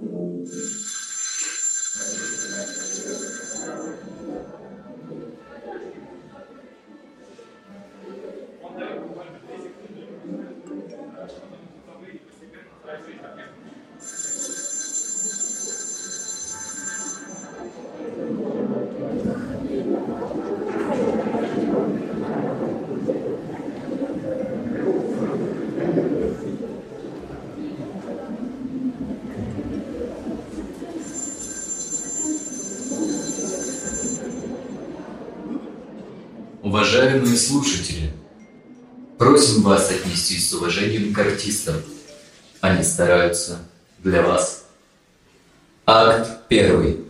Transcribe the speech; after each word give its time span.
của 0.00 0.28
Уважаемые 36.88 37.36
слушатели, 37.36 38.10
просим 39.18 39.60
вас 39.60 39.90
отнестись 39.90 40.48
с 40.48 40.54
уважением 40.54 41.12
к 41.12 41.18
артистам. 41.18 41.76
Они 42.62 42.82
стараются 42.82 43.58
для 44.02 44.22
вас. 44.22 44.66
Акт 45.84 46.48
первый. 46.48 47.00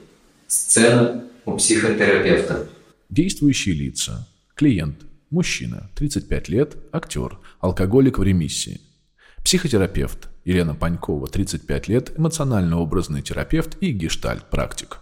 Сцена 0.48 1.23
у 1.45 1.56
психотерапевта. 1.56 2.68
Действующие 3.09 3.77
лица. 3.77 4.27
Клиент. 4.56 5.02
Мужчина. 5.30 5.88
35 5.95 6.48
лет. 6.48 6.76
Актер. 6.90 7.38
Алкоголик 7.60 8.18
в 8.18 8.24
ремиссии. 8.24 8.80
Психотерапевт. 9.45 10.29
Елена 10.45 10.74
Панькова. 10.74 11.29
35 11.29 11.87
лет. 11.87 12.18
Эмоционально-образный 12.18 13.23
терапевт 13.23 13.76
и 13.80 13.92
гештальт-практик. 13.92 14.98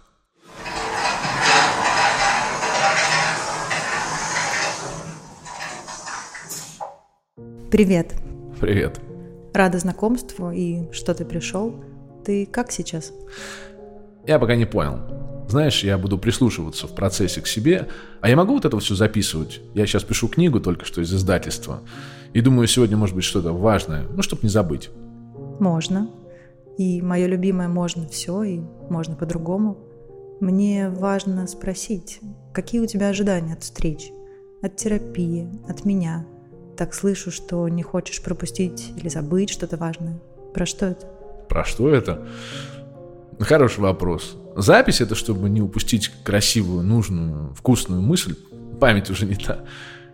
Привет. 7.69 8.13
Привет. 8.61 9.01
Рада 9.53 9.77
знакомству 9.77 10.51
и 10.51 10.89
что 10.93 11.13
ты 11.13 11.25
пришел. 11.25 11.75
Ты 12.23 12.45
как 12.45 12.71
сейчас? 12.71 13.11
Я 14.25 14.39
пока 14.39 14.55
не 14.55 14.63
понял. 14.63 14.99
Знаешь, 15.49 15.83
я 15.83 15.97
буду 15.97 16.17
прислушиваться 16.17 16.87
в 16.87 16.95
процессе 16.95 17.41
к 17.41 17.47
себе. 17.47 17.89
А 18.21 18.29
я 18.29 18.37
могу 18.37 18.53
вот 18.53 18.63
это 18.63 18.79
все 18.79 18.95
записывать? 18.95 19.59
Я 19.73 19.85
сейчас 19.85 20.03
пишу 20.03 20.29
книгу 20.29 20.61
только 20.61 20.85
что 20.85 21.01
из 21.01 21.13
издательства. 21.13 21.81
И 22.31 22.39
думаю, 22.39 22.67
сегодня 22.67 22.95
может 22.95 23.15
быть 23.15 23.25
что-то 23.25 23.51
важное, 23.51 24.03
ну, 24.15 24.21
чтобы 24.21 24.43
не 24.43 24.49
забыть. 24.49 24.89
Можно. 25.59 26.09
И 26.77 27.01
мое 27.01 27.27
любимое 27.27 27.67
можно 27.67 28.07
все, 28.07 28.43
и 28.43 28.61
можно 28.89 29.17
по-другому. 29.17 29.77
Мне 30.39 30.89
важно 30.89 31.45
спросить, 31.47 32.21
какие 32.53 32.79
у 32.79 32.87
тебя 32.87 33.09
ожидания 33.09 33.53
от 33.55 33.63
встреч? 33.63 34.09
От 34.61 34.77
терапии, 34.77 35.49
от 35.67 35.83
меня– 35.83 36.25
так 36.77 36.93
слышу, 36.93 37.31
что 37.31 37.67
не 37.67 37.83
хочешь 37.83 38.21
пропустить 38.21 38.91
или 38.95 39.09
забыть 39.09 39.49
что-то 39.49 39.77
важное. 39.77 40.19
Про 40.53 40.65
что 40.65 40.85
это? 40.85 41.07
Про 41.49 41.65
что 41.65 41.89
это? 41.89 42.27
Хороший 43.39 43.81
вопрос. 43.81 44.35
Запись 44.55 45.01
это, 45.01 45.15
чтобы 45.15 45.49
не 45.49 45.61
упустить 45.61 46.11
красивую, 46.23 46.83
нужную, 46.83 47.53
вкусную 47.53 48.01
мысль. 48.01 48.35
Память 48.79 49.09
уже 49.09 49.25
не 49.25 49.35
та. 49.35 49.59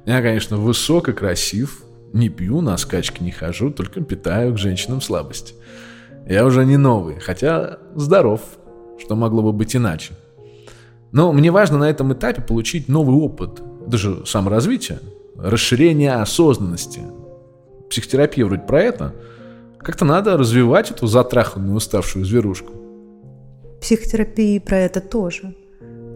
Я, 0.06 0.22
конечно, 0.22 0.58
высок 0.58 1.10
и 1.10 1.14
красив. 1.14 1.84
Не 2.12 2.30
пью, 2.30 2.62
на 2.62 2.78
скачки 2.78 3.24
не 3.24 3.32
хожу, 3.32 3.72
только 3.72 4.02
питаю 4.02 4.54
к 4.54 4.58
женщинам 4.58 5.02
слабость. 5.02 5.56
Я 6.28 6.46
уже 6.46 6.66
не 6.66 6.78
новый, 6.78 7.20
хотя 7.20 7.80
здоров, 7.96 8.42
что 9.00 9.16
могло 9.16 9.42
бы 9.42 9.52
быть 9.52 9.76
иначе. 9.76 10.14
Но 11.12 11.32
мне 11.34 11.52
важно 11.52 11.80
на 11.80 11.90
этом 11.90 12.14
этапе 12.14 12.42
получить 12.42 12.88
новый 12.88 13.16
опыт, 13.16 13.62
даже 13.88 14.26
саморазвитие, 14.26 15.00
расширение 15.44 16.14
осознанности. 16.14 17.02
Психотерапия 17.90 18.46
вроде 18.46 18.62
про 18.62 18.82
это. 18.82 19.14
Как-то 19.80 20.06
надо 20.06 20.38
развивать 20.38 20.90
эту 20.90 21.08
затраханную, 21.08 21.76
уставшую 21.76 22.26
зверушку. 22.26 22.72
Психотерапия 23.82 24.62
про 24.62 24.78
это 24.78 25.02
тоже. 25.02 25.56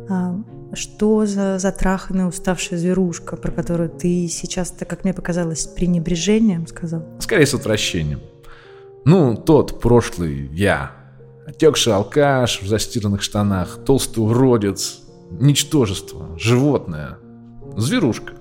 А 0.10 0.36
что 0.74 1.26
за 1.26 1.60
затраханная, 1.60 2.28
уставшая 2.28 2.80
зверушка, 2.80 3.36
про 3.36 3.52
которую 3.52 3.90
ты 3.90 4.30
сейчас-то, 4.30 4.86
как 4.86 5.04
мне 5.04 5.14
показалось, 5.14 5.64
с 5.64 5.68
пренебрежением 5.68 6.66
сказал? 6.66 7.04
Скорее, 7.20 7.46
с 7.46 7.54
отвращением. 7.54 8.22
Ну, 9.04 9.36
тот 9.36 9.82
прошлый 9.82 10.50
я. 10.54 10.92
Отекший 11.46 11.94
алкаш 11.94 12.62
в 12.62 12.68
застиранных 12.68 13.22
штанах, 13.22 13.80
толстый 13.86 14.20
уродец, 14.20 15.02
ничтожество, 15.32 16.38
животное, 16.38 17.18
зверушка 17.76 18.37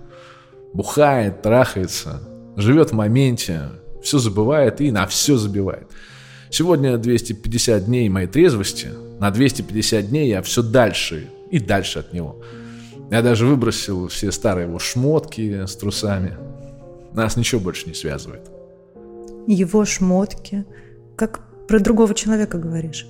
бухает, 0.76 1.42
трахается, 1.42 2.20
живет 2.56 2.90
в 2.90 2.94
моменте, 2.94 3.62
все 4.02 4.18
забывает 4.18 4.80
и 4.80 4.90
на 4.90 5.06
все 5.06 5.36
забивает. 5.36 5.88
Сегодня 6.50 6.96
250 6.96 7.86
дней 7.86 8.08
моей 8.08 8.28
трезвости, 8.28 8.90
на 9.18 9.30
250 9.30 10.08
дней 10.08 10.28
я 10.28 10.42
все 10.42 10.62
дальше 10.62 11.28
и 11.50 11.58
дальше 11.58 12.00
от 12.00 12.12
него. 12.12 12.40
Я 13.10 13.22
даже 13.22 13.46
выбросил 13.46 14.08
все 14.08 14.30
старые 14.30 14.68
его 14.68 14.78
шмотки 14.78 15.64
с 15.66 15.76
трусами. 15.76 16.36
Нас 17.12 17.36
ничего 17.36 17.60
больше 17.60 17.88
не 17.88 17.94
связывает. 17.94 18.50
Его 19.46 19.84
шмотки? 19.84 20.66
Как 21.16 21.40
про 21.66 21.80
другого 21.80 22.14
человека 22.14 22.58
говоришь? 22.58 23.06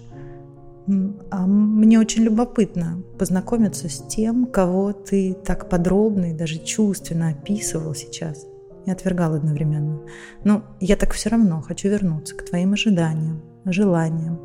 А 1.30 1.46
мне 1.46 1.98
очень 1.98 2.22
любопытно 2.22 3.02
познакомиться 3.18 3.88
с 3.88 4.06
тем, 4.06 4.46
кого 4.46 4.92
ты 4.92 5.34
так 5.34 5.68
подробно 5.68 6.30
и 6.30 6.34
даже 6.34 6.58
чувственно 6.58 7.30
описывал 7.30 7.94
сейчас 7.94 8.46
и 8.86 8.90
отвергал 8.90 9.34
одновременно. 9.34 10.00
Но 10.44 10.62
я 10.80 10.96
так 10.96 11.12
все 11.12 11.28
равно 11.28 11.60
хочу 11.60 11.88
вернуться 11.88 12.36
к 12.36 12.44
твоим 12.44 12.74
ожиданиям, 12.74 13.42
желаниям. 13.64 14.38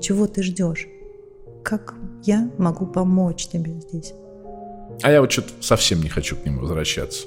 Чего 0.00 0.26
ты 0.26 0.42
ждешь? 0.42 0.86
Как 1.64 1.94
я 2.22 2.50
могу 2.56 2.86
помочь 2.86 3.48
тебе 3.48 3.80
здесь? 3.80 4.14
А 5.02 5.10
я 5.10 5.20
вот 5.20 5.32
что-то 5.32 5.50
совсем 5.60 6.02
не 6.02 6.08
хочу 6.08 6.36
к 6.36 6.44
нему 6.44 6.60
возвращаться. 6.60 7.26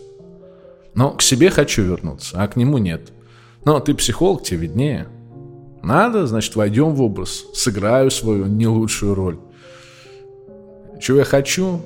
Но 0.95 1.11
к 1.11 1.21
себе 1.21 1.49
хочу 1.49 1.83
вернуться, 1.83 2.41
а 2.41 2.47
к 2.47 2.55
нему 2.55 2.77
нет. 2.77 3.11
Но 3.65 3.79
ты 3.79 3.93
психолог, 3.93 4.43
тебе 4.43 4.59
виднее. 4.59 5.07
Надо, 5.83 6.25
значит, 6.27 6.55
войдем 6.55 6.95
в 6.95 7.01
образ, 7.01 7.45
сыграю 7.53 8.09
свою 8.09 8.45
не 8.45 8.67
лучшую 8.67 9.15
роль. 9.15 9.37
Чего 11.01 11.17
я 11.17 11.25
хочу, 11.25 11.81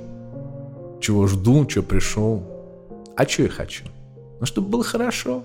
чего 1.02 1.25
жду, 1.25 1.66
чего 1.66 1.84
пришел. 1.84 2.44
А 3.16 3.28
что 3.28 3.44
я 3.44 3.50
хочу? 3.50 3.86
Ну, 4.40 4.46
чтобы 4.46 4.69
было 4.69 4.84
хорошо. 4.84 5.44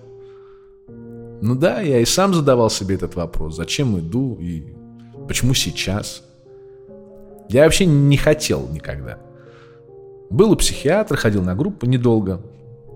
Ну 0.87 1.55
да, 1.55 1.81
я 1.81 2.01
и 2.01 2.05
сам 2.05 2.35
задавал 2.35 2.69
себе 2.69 2.97
этот 2.97 3.15
вопрос. 3.15 3.57
Зачем 3.57 3.99
иду 3.99 4.37
и 4.39 4.75
почему 5.27 5.55
сейчас? 5.55 6.23
Я 7.49 7.65
вообще 7.65 7.87
не 7.87 8.19
хотел 8.19 8.69
никогда. 8.71 9.19
Был 10.29 10.53
у 10.53 10.57
психиатра, 10.57 11.17
ходил 11.17 11.43
на 11.43 11.55
группу 11.55 11.87
недолго. 11.87 12.43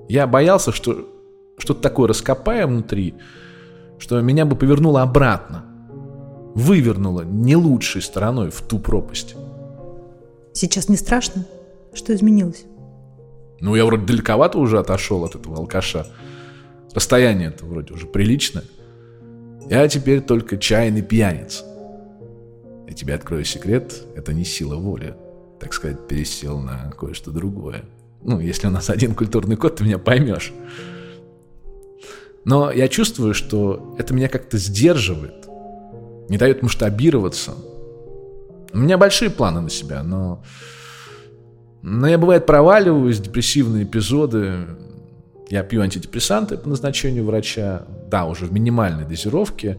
Я 0.06 0.26
боялся, 0.26 0.70
что 0.70 1.08
что-то 1.56 1.80
такое 1.80 2.08
раскопая 2.08 2.66
внутри, 2.66 3.14
что 3.98 4.20
меня 4.20 4.44
бы 4.44 4.56
повернуло 4.56 5.02
обратно, 5.02 5.64
вывернуло 6.54 7.22
не 7.22 7.56
лучшей 7.56 8.02
стороной 8.02 8.50
в 8.50 8.60
ту 8.62 8.78
пропасть. 8.78 9.36
Сейчас 10.52 10.88
не 10.88 10.96
страшно? 10.96 11.46
Что 11.92 12.14
изменилось? 12.14 12.64
Ну, 13.60 13.74
я 13.74 13.84
вроде 13.84 14.06
далековато 14.06 14.58
уже 14.58 14.78
отошел 14.78 15.24
от 15.24 15.34
этого 15.34 15.56
алкаша. 15.56 16.06
Расстояние-то 16.94 17.66
вроде 17.66 17.94
уже 17.94 18.06
приличное. 18.06 18.64
Я 19.68 19.88
теперь 19.88 20.20
только 20.20 20.56
чайный 20.58 21.02
пьяниц. 21.02 21.64
Я 22.86 22.94
тебе 22.94 23.14
открою 23.14 23.44
секрет, 23.44 23.94
это 24.14 24.32
не 24.32 24.44
сила 24.44 24.76
воли. 24.76 25.14
Так 25.60 25.72
сказать, 25.72 26.06
пересел 26.06 26.60
на 26.60 26.90
кое-что 26.98 27.30
другое. 27.30 27.84
Ну, 28.22 28.40
если 28.40 28.66
у 28.66 28.70
нас 28.70 28.90
один 28.90 29.14
культурный 29.14 29.56
код, 29.56 29.76
ты 29.76 29.84
меня 29.84 29.98
поймешь. 29.98 30.52
Но 32.46 32.70
я 32.70 32.86
чувствую, 32.86 33.34
что 33.34 33.96
это 33.98 34.14
меня 34.14 34.28
как-то 34.28 34.56
сдерживает, 34.56 35.48
не 36.28 36.38
дает 36.38 36.62
масштабироваться. 36.62 37.54
У 38.72 38.78
меня 38.78 38.96
большие 38.96 39.30
планы 39.30 39.60
на 39.62 39.68
себя, 39.68 40.04
но... 40.04 40.44
Но 41.82 42.06
я, 42.06 42.18
бывает, 42.18 42.46
проваливаюсь, 42.46 43.18
депрессивные 43.18 43.82
эпизоды. 43.82 44.58
Я 45.48 45.64
пью 45.64 45.82
антидепрессанты 45.82 46.56
по 46.56 46.68
назначению 46.68 47.24
врача, 47.24 47.82
да, 48.08 48.26
уже 48.26 48.46
в 48.46 48.52
минимальной 48.52 49.04
дозировке. 49.04 49.78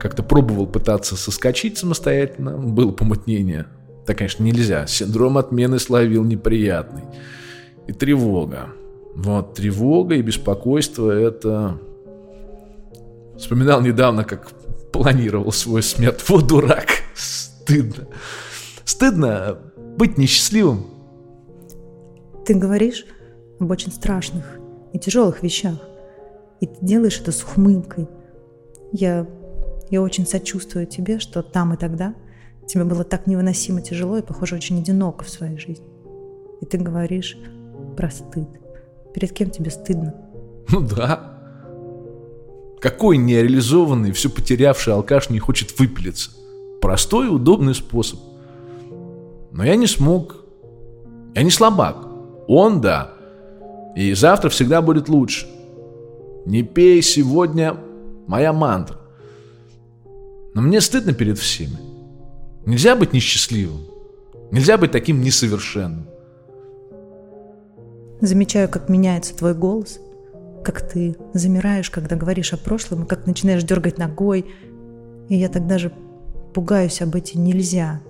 Как-то 0.00 0.24
пробовал 0.24 0.66
пытаться 0.66 1.16
соскочить 1.16 1.78
самостоятельно, 1.78 2.58
было 2.58 2.90
помутнение. 2.90 3.66
Так, 4.06 4.18
конечно, 4.18 4.42
нельзя. 4.42 4.88
Синдром 4.88 5.38
отмены 5.38 5.78
словил 5.78 6.24
неприятный. 6.24 7.04
И 7.86 7.92
тревога. 7.92 8.70
Вот, 9.14 9.54
тревога 9.54 10.16
и 10.16 10.22
беспокойство– 10.22 11.08
это 11.12 11.78
Вспоминал 13.42 13.80
недавно, 13.80 14.22
как 14.22 14.52
планировал 14.92 15.50
свой 15.50 15.82
смерть. 15.82 16.22
Вот 16.28 16.46
дурак. 16.46 16.86
Стыдно. 17.16 18.06
Стыдно 18.84 19.58
быть 19.98 20.16
несчастливым. 20.16 20.86
Ты 22.46 22.54
говоришь 22.54 23.04
об 23.58 23.68
очень 23.68 23.90
страшных 23.90 24.44
и 24.92 24.98
тяжелых 25.00 25.42
вещах. 25.42 25.74
И 26.60 26.66
ты 26.66 26.76
делаешь 26.82 27.18
это 27.20 27.32
с 27.32 27.42
ухмылкой. 27.42 28.06
Я, 28.92 29.26
я 29.90 30.02
очень 30.02 30.24
сочувствую 30.24 30.86
тебе, 30.86 31.18
что 31.18 31.42
там 31.42 31.74
и 31.74 31.76
тогда 31.76 32.14
тебе 32.68 32.84
было 32.84 33.02
так 33.02 33.26
невыносимо 33.26 33.82
тяжело 33.82 34.18
и, 34.18 34.22
похоже, 34.22 34.54
очень 34.54 34.78
одиноко 34.78 35.24
в 35.24 35.28
своей 35.28 35.58
жизни. 35.58 35.88
И 36.60 36.64
ты 36.64 36.78
говоришь 36.78 37.36
про 37.96 38.08
стыд. 38.08 38.48
Перед 39.12 39.32
кем 39.32 39.50
тебе 39.50 39.72
стыдно? 39.72 40.14
Ну 40.70 40.80
да. 40.80 41.31
Какой 42.82 43.16
нереализованный, 43.16 44.10
все 44.10 44.28
потерявший 44.28 44.92
алкаш 44.92 45.30
не 45.30 45.38
хочет 45.38 45.78
выпилиться? 45.78 46.30
Простой 46.80 47.26
и 47.26 47.30
удобный 47.30 47.76
способ. 47.76 48.18
Но 49.52 49.64
я 49.64 49.76
не 49.76 49.86
смог. 49.86 50.44
Я 51.36 51.44
не 51.44 51.50
слабак. 51.50 52.08
Он 52.48 52.80
да. 52.80 53.12
И 53.94 54.12
завтра 54.14 54.48
всегда 54.48 54.82
будет 54.82 55.08
лучше. 55.08 55.46
Не 56.44 56.64
пей 56.64 57.02
сегодня 57.02 57.76
моя 58.26 58.52
мантра. 58.52 58.98
Но 60.54 60.60
мне 60.60 60.80
стыдно 60.80 61.12
перед 61.12 61.38
всеми. 61.38 61.78
Нельзя 62.66 62.96
быть 62.96 63.12
несчастливым. 63.12 63.82
Нельзя 64.50 64.76
быть 64.76 64.90
таким 64.90 65.20
несовершенным. 65.20 66.08
Замечаю, 68.20 68.68
как 68.68 68.88
меняется 68.88 69.36
твой 69.36 69.54
голос, 69.54 70.00
как 70.64 70.80
ты 70.88 71.16
замираешь, 71.34 71.90
когда 71.90 72.16
говоришь 72.16 72.52
о 72.52 72.56
прошлом, 72.56 73.04
и 73.04 73.06
как 73.06 73.26
начинаешь 73.26 73.64
дергать 73.64 73.98
ногой. 73.98 74.46
И 75.28 75.36
я 75.36 75.48
тогда 75.48 75.78
же 75.78 75.92
пугаюсь 76.54 77.02
об 77.02 77.14
эти 77.14 77.36
нельзя. 77.36 78.00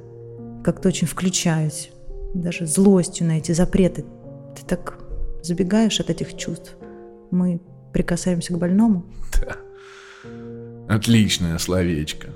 Как-то 0.64 0.88
очень 0.88 1.06
включаюсь. 1.06 1.90
Даже 2.34 2.66
злостью 2.66 3.26
на 3.26 3.38
эти 3.38 3.52
запреты. 3.52 4.04
Ты 4.56 4.66
так 4.66 4.98
забегаешь 5.42 6.00
от 6.00 6.10
этих 6.10 6.36
чувств. 6.36 6.76
Мы 7.30 7.60
прикасаемся 7.92 8.52
к 8.52 8.58
больному. 8.58 9.04
Да. 9.40 9.56
Отличное 10.94 11.58
словечко. 11.58 12.28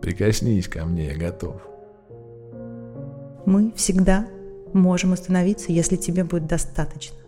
Прикоснись 0.00 0.68
ко 0.68 0.84
мне, 0.84 1.08
я 1.08 1.16
готов. 1.16 1.60
Мы 3.46 3.72
всегда 3.76 4.26
можем 4.72 5.12
остановиться, 5.12 5.72
если 5.72 5.96
тебе 5.96 6.24
будет 6.24 6.46
достаточно. 6.46 7.21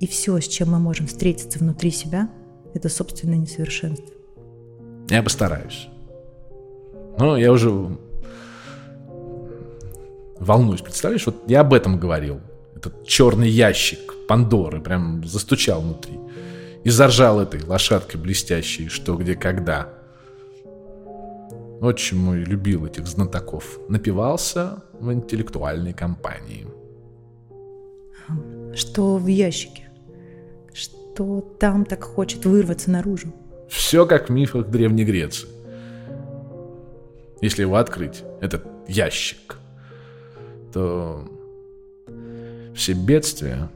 И 0.00 0.06
все, 0.06 0.40
с 0.40 0.48
чем 0.48 0.70
мы 0.70 0.78
можем 0.78 1.06
встретиться 1.06 1.58
внутри 1.58 1.90
себя, 1.90 2.30
это 2.72 2.88
собственное 2.88 3.36
несовершенство. 3.36 4.14
Я 5.10 5.22
постараюсь. 5.22 5.88
Но 7.18 7.36
я 7.36 7.52
уже 7.52 7.70
волнуюсь. 10.38 10.80
Представляешь, 10.80 11.26
вот 11.26 11.36
я 11.46 11.60
об 11.60 11.74
этом 11.74 11.98
говорил. 11.98 12.40
Этот 12.74 13.06
черный 13.06 13.50
ящик 13.50 13.98
Пандоры 14.26 14.80
прям 14.80 15.22
застучал 15.26 15.82
внутри. 15.82 16.18
И 16.82 16.88
заржал 16.88 17.38
этой 17.40 17.62
лошадкой 17.62 18.18
блестящей, 18.18 18.88
что, 18.88 19.16
где, 19.16 19.34
когда. 19.34 19.90
Отчим 21.82 22.18
мой 22.18 22.38
любил 22.38 22.86
этих 22.86 23.06
знатоков. 23.06 23.78
Напивался 23.90 24.82
в 24.98 25.12
интеллектуальной 25.12 25.92
компании. 25.92 26.66
Что 28.74 29.16
в 29.16 29.26
ящике? 29.26 29.89
Что 30.72 31.40
там 31.58 31.84
так 31.84 32.02
хочет 32.02 32.44
вырваться 32.44 32.90
наружу? 32.90 33.32
Все 33.68 34.06
как 34.06 34.28
в 34.28 34.32
мифах 34.32 34.68
Древней 34.68 35.04
Греции. 35.04 35.48
Если 37.40 37.62
его 37.62 37.76
открыть, 37.76 38.22
этот 38.40 38.66
ящик, 38.86 39.56
то 40.72 41.24
все 42.74 42.92
бедствия, 42.92 43.70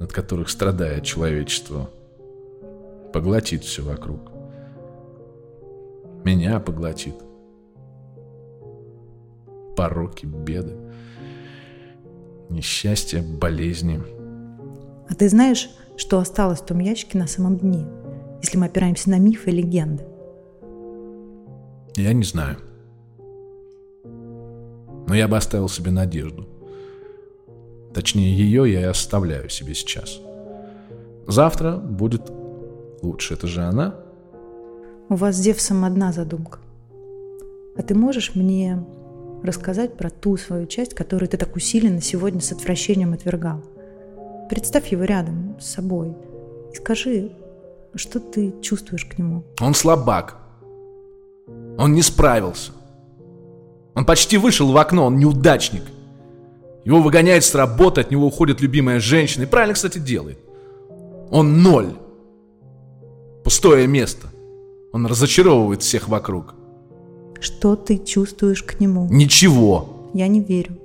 от 0.00 0.12
которых 0.12 0.48
страдает 0.48 1.04
человечество, 1.04 1.88
поглотит 3.12 3.64
все 3.64 3.82
вокруг 3.82 4.34
меня 6.24 6.58
поглотит. 6.58 7.14
Пороки, 9.76 10.26
беды, 10.26 10.76
несчастья, 12.48 13.22
болезни. 13.22 14.00
А 15.08 15.14
ты 15.14 15.28
знаешь, 15.28 15.70
что 15.96 16.18
осталось 16.18 16.60
в 16.60 16.66
том 16.66 16.78
ящике 16.80 17.18
на 17.18 17.26
самом 17.26 17.58
дне, 17.58 17.86
если 18.42 18.58
мы 18.58 18.66
опираемся 18.66 19.10
на 19.10 19.18
мифы 19.18 19.50
и 19.50 19.54
легенды? 19.54 20.04
Я 21.96 22.12
не 22.12 22.24
знаю. 22.24 22.58
Но 25.06 25.14
я 25.14 25.28
бы 25.28 25.36
оставил 25.36 25.68
себе 25.68 25.90
надежду. 25.90 26.48
Точнее, 27.92 28.36
ее 28.36 28.72
я 28.72 28.80
и 28.80 28.84
оставляю 28.84 29.48
себе 29.48 29.74
сейчас. 29.74 30.20
Завтра 31.26 31.76
будет 31.76 32.32
лучше. 33.02 33.34
Это 33.34 33.46
же 33.46 33.62
она 33.62 33.94
у 35.08 35.16
вас 35.16 35.36
с 35.36 35.40
Зевсом 35.40 35.84
одна 35.84 36.12
задумка. 36.12 36.58
А 37.76 37.82
ты 37.82 37.94
можешь 37.94 38.34
мне 38.34 38.82
рассказать 39.42 39.96
про 39.96 40.08
ту 40.08 40.36
свою 40.36 40.66
часть, 40.66 40.94
которую 40.94 41.28
ты 41.28 41.36
так 41.36 41.54
усиленно 41.56 42.00
сегодня 42.00 42.40
с 42.40 42.52
отвращением 42.52 43.12
отвергал? 43.12 43.62
Представь 44.48 44.92
его 44.92 45.04
рядом 45.04 45.56
с 45.60 45.66
собой 45.66 46.14
и 46.72 46.76
скажи, 46.76 47.32
что 47.94 48.20
ты 48.20 48.54
чувствуешь 48.60 49.04
к 49.04 49.18
нему. 49.18 49.44
Он 49.60 49.74
слабак. 49.74 50.36
Он 51.78 51.92
не 51.92 52.02
справился. 52.02 52.72
Он 53.94 54.04
почти 54.04 54.36
вышел 54.36 54.70
в 54.72 54.76
окно, 54.76 55.06
он 55.06 55.18
неудачник. 55.18 55.82
Его 56.84 57.00
выгоняет 57.00 57.44
с 57.44 57.54
работы, 57.54 58.02
от 58.02 58.10
него 58.10 58.26
уходит 58.26 58.60
любимая 58.60 59.00
женщина. 59.00 59.44
И 59.44 59.46
правильно, 59.46 59.74
кстати, 59.74 59.98
делает. 59.98 60.38
Он 61.30 61.62
ноль. 61.62 61.94
Пустое 63.42 63.86
место. 63.86 64.28
Он 64.92 65.06
разочаровывает 65.06 65.82
всех 65.82 66.08
вокруг. 66.08 66.54
Что 67.40 67.76
ты 67.76 67.98
чувствуешь 67.98 68.62
к 68.62 68.80
нему? 68.80 69.08
Ничего. 69.10 70.10
Я 70.14 70.28
не 70.28 70.40
верю. 70.40 70.78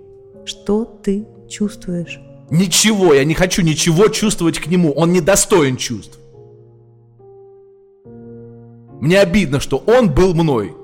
Что 0.46 0.86
ты 0.86 1.28
чувствуешь? 1.48 2.20
Ничего, 2.51 3.13
я 3.13 3.24
не 3.25 3.34
хочу 3.34 3.62
ничего 3.62 4.07
чувствовать 4.07 4.60
к 4.60 4.68
нему. 4.68 4.92
Он 4.92 5.13
недостоин 5.13 5.78
чувств. 5.78 6.18
Мне 9.00 9.19
обидно, 9.19 9.60
что 9.60 9.78
он 9.78 10.13
был 10.13 10.33
мной. 10.33 10.76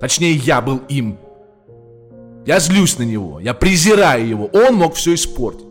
Точнее, 0.00 0.32
я 0.32 0.60
был 0.60 0.78
им. 0.88 1.18
Я 2.46 2.60
злюсь 2.60 2.98
на 2.98 3.02
него, 3.02 3.40
я 3.40 3.54
презираю 3.54 4.26
его. 4.26 4.46
Он 4.46 4.76
мог 4.76 4.94
все 4.94 5.14
испортить. 5.14 5.66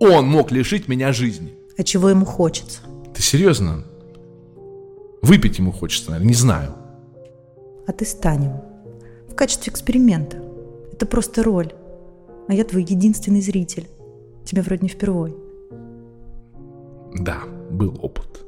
Он 0.00 0.26
мог 0.26 0.50
лишить 0.50 0.88
меня 0.88 1.12
жизни. 1.12 1.54
А 1.76 1.82
чего 1.82 2.08
ему 2.08 2.24
хочется? 2.24 2.80
Ты 3.14 3.22
серьезно? 3.22 3.84
Выпить 5.20 5.58
ему 5.58 5.70
хочется, 5.70 6.10
наверное, 6.10 6.28
не 6.28 6.34
знаю. 6.34 6.74
А 7.86 7.92
ты 7.92 8.04
станем. 8.04 8.60
В 9.28 9.34
качестве 9.34 9.70
эксперимента. 9.72 10.38
Это 10.92 11.06
просто 11.06 11.42
роль. 11.42 11.72
А 12.52 12.54
я 12.54 12.64
твой 12.64 12.82
единственный 12.82 13.40
зритель. 13.40 13.88
Тебе 14.44 14.60
вроде 14.60 14.82
не 14.82 14.88
впервой. 14.90 15.34
Да, 17.14 17.44
был 17.70 17.98
опыт. 18.02 18.44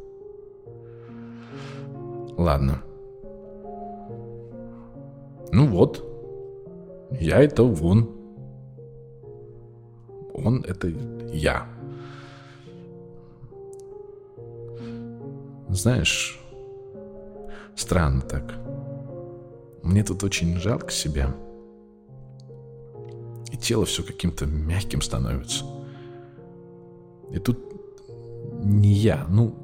Ладно. 2.37 2.83
Ну 5.53 5.69
вот. 5.69 6.05
Я 7.19 7.43
это 7.43 7.63
вон. 7.63 8.11
Он 10.35 10.63
это 10.69 10.89
я. 11.33 11.67
Знаешь, 15.71 16.39
Странно 17.75 18.21
так. 18.21 18.55
Мне 19.83 20.05
тут 20.05 20.23
очень 20.25 20.59
жалко 20.59 20.91
себя. 20.91 21.35
И 23.55 23.57
тело 23.57 23.85
все 23.85 24.03
каким-то 24.03 24.47
мягким 24.47 25.01
становится. 25.01 25.65
И 27.31 27.39
тут 27.39 27.57
не 28.65 28.93
я, 28.93 29.27
ну, 29.29 29.55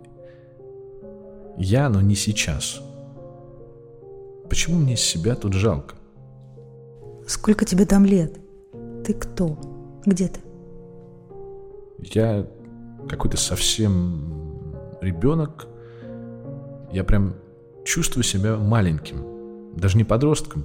я, 1.58 1.88
но 1.88 2.00
не 2.00 2.14
сейчас. 2.14 2.80
Почему 4.48 4.78
мне 4.78 4.96
себя 4.96 5.34
тут 5.34 5.54
жалко? 5.54 5.96
Сколько 7.26 7.64
тебе 7.64 7.84
там 7.84 8.04
лет? 8.04 8.38
Ты 9.04 9.12
кто? 9.12 9.58
Где 10.06 10.28
ты? 10.28 10.40
Я 11.98 12.46
какой-то 13.08 13.38
совсем 13.38 14.76
ребенок. 15.00 15.66
Я 16.92 17.02
прям 17.02 17.34
чувствую 17.84 18.22
себя 18.22 18.56
маленьким, 18.56 19.74
даже 19.74 19.96
не 19.96 20.04
подростком, 20.04 20.64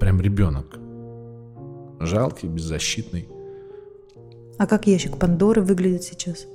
прям 0.00 0.20
ребенок. 0.20 0.80
Жалкий, 2.00 2.48
беззащитный. 2.48 3.28
А 4.56 4.66
как 4.66 4.86
ящик 4.86 5.18
Пандоры 5.18 5.62
выглядит 5.62 6.02
сейчас? 6.02 6.46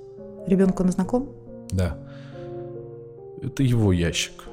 Ребенку 0.47 0.83
он 0.83 0.91
знаком? 0.91 1.29
Да. 1.71 1.97
Это 3.41 3.63
его 3.63 3.91
ящик. 3.91 4.43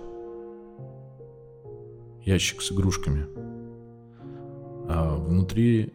Ящик 2.24 2.62
с 2.62 2.72
игрушками. 2.72 3.26
А 4.88 5.16
внутри 5.16 5.92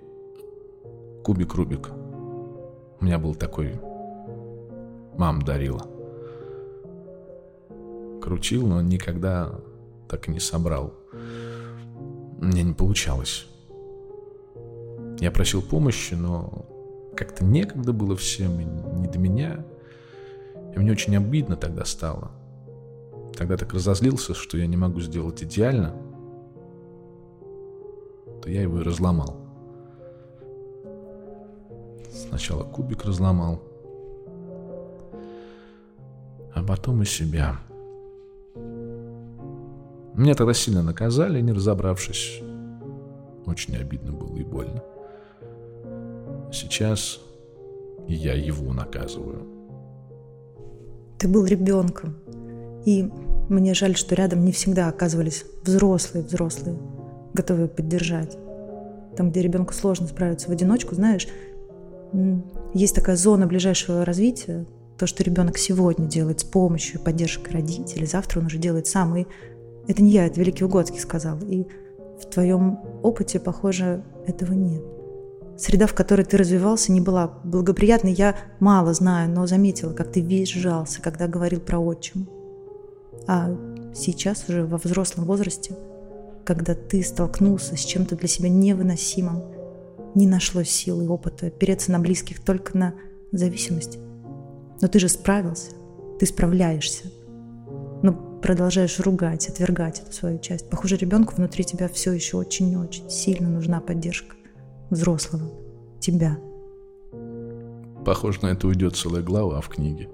кубик 1.23 1.53
Рубик. 1.55 1.89
У 2.99 3.05
меня 3.05 3.19
был 3.19 3.35
такой. 3.35 3.79
Мам 5.17 5.41
дарила. 5.41 5.85
Крутил, 8.21 8.67
но 8.67 8.81
никогда 8.81 9.59
так 10.09 10.27
и 10.27 10.31
не 10.31 10.39
собрал. 10.39 10.93
Мне 12.39 12.63
не 12.63 12.73
получалось. 12.73 13.47
Я 15.19 15.31
просил 15.31 15.61
помощи, 15.61 16.13
но 16.13 16.65
как-то 17.15 17.45
некогда 17.45 17.93
было 17.93 18.15
всем, 18.15 18.59
и 18.59 18.65
не 18.99 19.07
до 19.07 19.17
меня. 19.17 19.65
И 20.75 20.79
мне 20.79 20.91
очень 20.91 21.15
обидно 21.15 21.55
тогда 21.55 21.85
стало. 21.85 22.31
Тогда 23.37 23.57
так 23.57 23.73
разозлился, 23.73 24.33
что 24.33 24.57
я 24.57 24.67
не 24.67 24.77
могу 24.77 25.01
сделать 25.01 25.43
идеально, 25.43 25.93
то 28.41 28.49
я 28.49 28.61
его 28.61 28.79
и 28.79 28.83
разломал. 28.83 29.37
Сначала 32.11 32.63
кубик 32.63 33.03
разломал, 33.03 33.61
а 36.53 36.63
потом 36.63 37.01
и 37.01 37.05
себя. 37.05 37.59
Меня 40.13 40.33
тогда 40.33 40.53
сильно 40.53 40.81
наказали, 40.81 41.41
не 41.41 41.51
разобравшись. 41.51 42.41
Очень 43.45 43.75
обидно 43.75 44.13
было 44.13 44.35
и 44.37 44.43
больно. 44.43 44.81
Сейчас 46.55 47.19
я 48.07 48.33
его 48.33 48.71
наказываю. 48.71 49.45
Ты 51.19 51.27
был 51.27 51.43
ребенком. 51.43 52.15
И 52.85 53.11
мне 53.49 53.73
жаль, 53.73 53.97
что 53.97 54.15
рядом 54.15 54.45
не 54.45 54.53
всегда 54.53 54.87
оказывались 54.87 55.43
взрослые 55.63 56.23
взрослые, 56.23 56.77
готовые 57.33 57.67
поддержать. 57.67 58.37
Там, 59.17 59.31
где 59.31 59.41
ребенку 59.41 59.73
сложно 59.73 60.07
справиться 60.07 60.47
в 60.47 60.51
одиночку, 60.51 60.95
знаешь, 60.95 61.27
есть 62.73 62.95
такая 62.95 63.17
зона 63.17 63.47
ближайшего 63.47 64.05
развития, 64.05 64.65
то, 64.97 65.07
что 65.07 65.25
ребенок 65.25 65.57
сегодня 65.57 66.07
делает 66.07 66.39
с 66.39 66.45
помощью 66.45 67.01
и 67.01 67.03
поддержкой 67.03 67.51
родителей, 67.51 68.05
завтра 68.05 68.39
он 68.39 68.45
уже 68.45 68.59
делает 68.59 68.87
сам. 68.87 69.13
И 69.17 69.25
это 69.89 70.01
не 70.01 70.11
я, 70.11 70.25
это 70.25 70.39
Великий 70.39 70.63
Угодский 70.63 70.99
сказал. 70.99 71.37
И 71.41 71.65
в 72.17 72.29
твоем 72.31 72.79
опыте, 73.03 73.41
похоже, 73.41 74.05
этого 74.25 74.53
нет. 74.53 74.94
Среда, 75.57 75.87
в 75.87 75.93
которой 75.93 76.23
ты 76.23 76.37
развивался, 76.37 76.91
не 76.91 76.99
была 76.99 77.27
благоприятной. 77.43 78.13
Я 78.13 78.35
мало 78.59 78.93
знаю, 78.93 79.29
но 79.29 79.47
заметила, 79.47 79.93
как 79.93 80.11
ты 80.11 80.19
весь 80.19 80.49
сжался, 80.49 81.01
когда 81.01 81.27
говорил 81.27 81.61
про 81.61 81.79
отчим. 81.79 82.27
А 83.27 83.55
сейчас 83.93 84.45
уже 84.49 84.65
во 84.65 84.77
взрослом 84.77 85.25
возрасте, 85.25 85.75
когда 86.43 86.75
ты 86.75 87.01
столкнулся 87.03 87.77
с 87.77 87.79
чем-то 87.79 88.17
для 88.17 88.27
себя 88.27 88.49
невыносимым, 88.49 89.43
не 90.13 90.27
нашлось 90.27 90.69
силы 90.69 91.05
и 91.05 91.07
опыта 91.07 91.47
опереться 91.47 91.91
на 91.91 91.99
близких, 91.99 92.43
только 92.43 92.77
на 92.77 92.93
зависимость. 93.31 93.97
Но 94.81 94.87
ты 94.89 94.99
же 94.99 95.07
справился, 95.07 95.71
ты 96.19 96.25
справляешься. 96.25 97.05
Но 98.03 98.13
продолжаешь 98.41 98.99
ругать, 98.99 99.47
отвергать 99.47 100.01
эту 100.01 100.11
свою 100.11 100.37
часть. 100.39 100.69
Похоже, 100.69 100.97
ребенку 100.97 101.33
внутри 101.35 101.63
тебя 101.63 101.87
все 101.87 102.11
еще 102.11 102.37
очень-очень 102.37 103.09
сильно 103.09 103.49
нужна 103.49 103.79
поддержка 103.79 104.35
взрослого, 104.89 105.49
тебя. 105.99 106.37
Похоже, 108.05 108.39
на 108.43 108.47
это 108.47 108.67
уйдет 108.67 108.95
целая 108.95 109.23
глава 109.23 109.61
в 109.61 109.69
книге. 109.69 110.09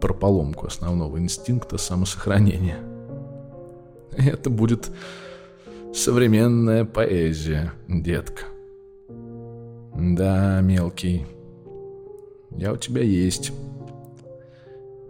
Про 0.00 0.14
поломку 0.14 0.66
основного 0.66 1.18
инстинкта 1.18 1.76
самосохранения. 1.76 2.78
Это 4.16 4.48
будет 4.48 4.90
современная 5.94 6.84
поэзия, 6.84 7.72
детка. 7.88 8.44
Да, 9.94 10.60
мелкий, 10.60 11.26
я 12.50 12.72
у 12.72 12.76
тебя 12.76 13.02
есть. 13.02 13.52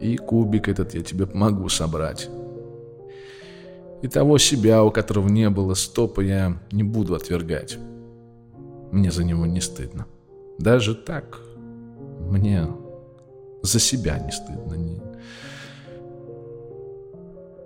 И 0.01 0.17
кубик 0.17 0.69
этот 0.69 0.95
я 0.95 1.03
тебе 1.03 1.27
помогу 1.27 1.69
собрать. 1.69 2.31
И 4.03 4.09
того 4.09 4.39
себя, 4.39 4.83
у 4.83 4.91
которого 4.91 5.29
не 5.29 5.51
было 5.51 5.75
стопа, 5.75 6.21
я 6.21 6.59
не 6.73 6.83
буду 6.83 7.15
отвергать. 7.15 7.79
Мне 8.93 9.11
за 9.11 9.25
него 9.25 9.47
не 9.47 9.61
стыдно. 9.61 10.07
Даже 10.59 10.95
так 10.95 11.41
мне 12.29 12.67
за 13.63 13.79
себя 13.79 14.19
не 14.19 14.33
стыдно. 14.33 14.75
Не... 14.75 15.03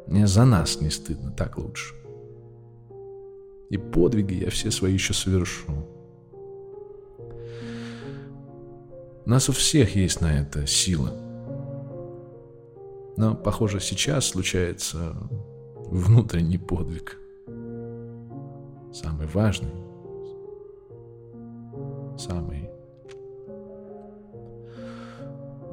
Мне 0.06 0.26
за 0.26 0.44
нас 0.44 0.80
не 0.80 0.90
стыдно, 0.90 1.30
так 1.30 1.56
лучше. 1.58 1.94
И 3.70 3.76
подвиги 3.76 4.34
я 4.34 4.50
все 4.50 4.70
свои 4.70 4.92
еще 4.92 5.14
совершу. 5.14 5.72
Нас 9.24 9.48
у 9.48 9.52
всех 9.52 9.96
есть 9.96 10.20
на 10.20 10.40
это 10.40 10.66
сила. 10.66 11.12
Но, 13.16 13.34
похоже, 13.34 13.80
сейчас 13.80 14.26
случается 14.26 15.16
внутренний 15.90 16.58
подвиг. 16.58 17.18
Самый 18.92 19.26
важный. 19.26 19.72
Самый... 22.16 22.70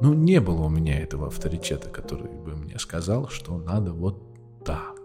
Ну, 0.00 0.14
не 0.14 0.40
было 0.40 0.62
у 0.64 0.68
меня 0.68 1.00
этого 1.00 1.28
авторитета, 1.28 1.88
который 1.88 2.32
бы 2.32 2.56
мне 2.56 2.78
сказал, 2.78 3.28
что 3.28 3.56
надо 3.56 3.92
вот 3.92 4.20
так. 4.64 5.00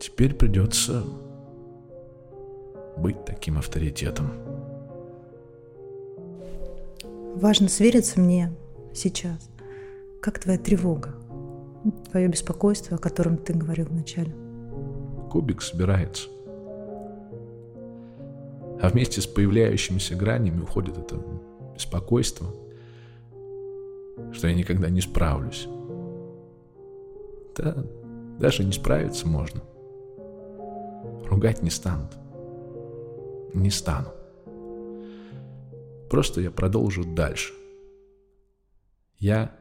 Теперь 0.00 0.34
придется 0.34 1.04
быть 2.96 3.24
таким 3.24 3.58
авторитетом. 3.58 4.32
Важно 7.36 7.68
свериться 7.68 8.18
мне 8.18 8.52
сейчас. 8.92 9.48
Как 10.20 10.40
твоя 10.40 10.58
тревога? 10.58 11.14
Твое 12.10 12.28
беспокойство, 12.28 12.96
о 12.96 13.00
котором 13.00 13.36
ты 13.36 13.54
говорил 13.54 13.86
вначале. 13.86 14.32
Кубик 15.30 15.62
собирается. 15.62 16.28
А 18.82 18.88
вместе 18.88 19.20
с 19.20 19.26
появляющимися 19.26 20.14
гранями 20.14 20.62
уходит 20.62 20.98
это 20.98 21.16
беспокойство, 21.74 22.46
что 24.32 24.48
я 24.48 24.54
никогда 24.54 24.90
не 24.90 25.00
справлюсь. 25.00 25.68
Да, 27.56 27.84
даже 28.38 28.64
не 28.64 28.72
справиться 28.72 29.26
можно. 29.26 29.60
Ругать 31.26 31.62
не 31.62 31.70
станут. 31.70 32.12
Не 33.54 33.70
стану. 33.70 34.08
Просто 36.10 36.40
я 36.40 36.50
продолжу 36.50 37.04
дальше. 37.04 37.52
Я 39.18 39.54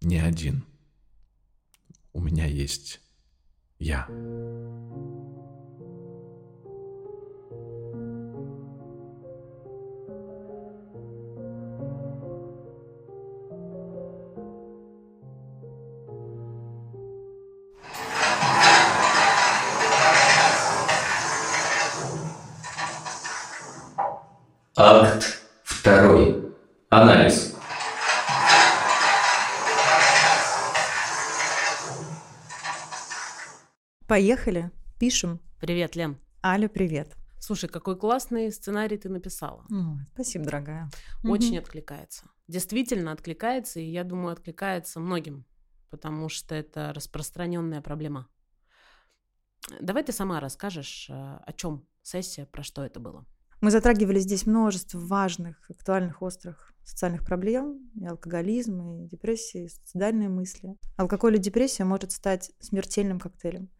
не 0.00 0.18
один. 0.18 0.64
У 2.14 2.20
меня 2.20 2.46
есть 2.46 3.00
я. 3.80 4.06
Акт 24.76 25.33
Поехали, 34.14 34.70
пишем. 35.00 35.40
Привет, 35.60 35.96
Лен. 35.96 36.18
Аля, 36.40 36.68
привет. 36.68 37.16
Слушай, 37.40 37.68
какой 37.68 37.98
классный 37.98 38.52
сценарий 38.52 38.96
ты 38.96 39.08
написала. 39.08 39.66
О, 39.72 39.96
спасибо, 40.12 40.44
дорогая. 40.44 40.88
Очень 41.24 41.54
Мгм. 41.54 41.64
откликается. 41.64 42.22
Действительно 42.46 43.10
откликается, 43.10 43.80
и 43.80 43.90
я 43.90 44.04
думаю, 44.04 44.34
откликается 44.34 45.00
многим, 45.00 45.44
потому 45.90 46.28
что 46.28 46.54
это 46.54 46.92
распространенная 46.94 47.80
проблема. 47.80 48.28
Давай 49.80 50.04
ты 50.04 50.12
сама 50.12 50.38
расскажешь, 50.38 51.10
э, 51.10 51.12
о 51.12 51.52
чем 51.52 51.84
сессия, 52.02 52.46
про 52.46 52.62
что 52.62 52.84
это 52.84 53.00
было. 53.00 53.26
Мы 53.60 53.72
затрагивали 53.72 54.20
здесь 54.20 54.46
множество 54.46 55.00
важных, 55.00 55.68
актуальных, 55.68 56.22
острых 56.22 56.72
социальных 56.84 57.24
проблем, 57.24 57.90
и 58.00 58.06
алкоголизм, 58.06 58.80
и 58.80 59.08
депрессии, 59.08 59.64
и 59.64 59.68
суицидальные 59.68 60.28
мысли. 60.28 60.76
Алкоголь 60.98 61.34
и 61.34 61.38
депрессия 61.38 61.82
может 61.84 62.12
стать 62.12 62.52
смертельным 62.60 63.18
коктейлем. 63.18 63.70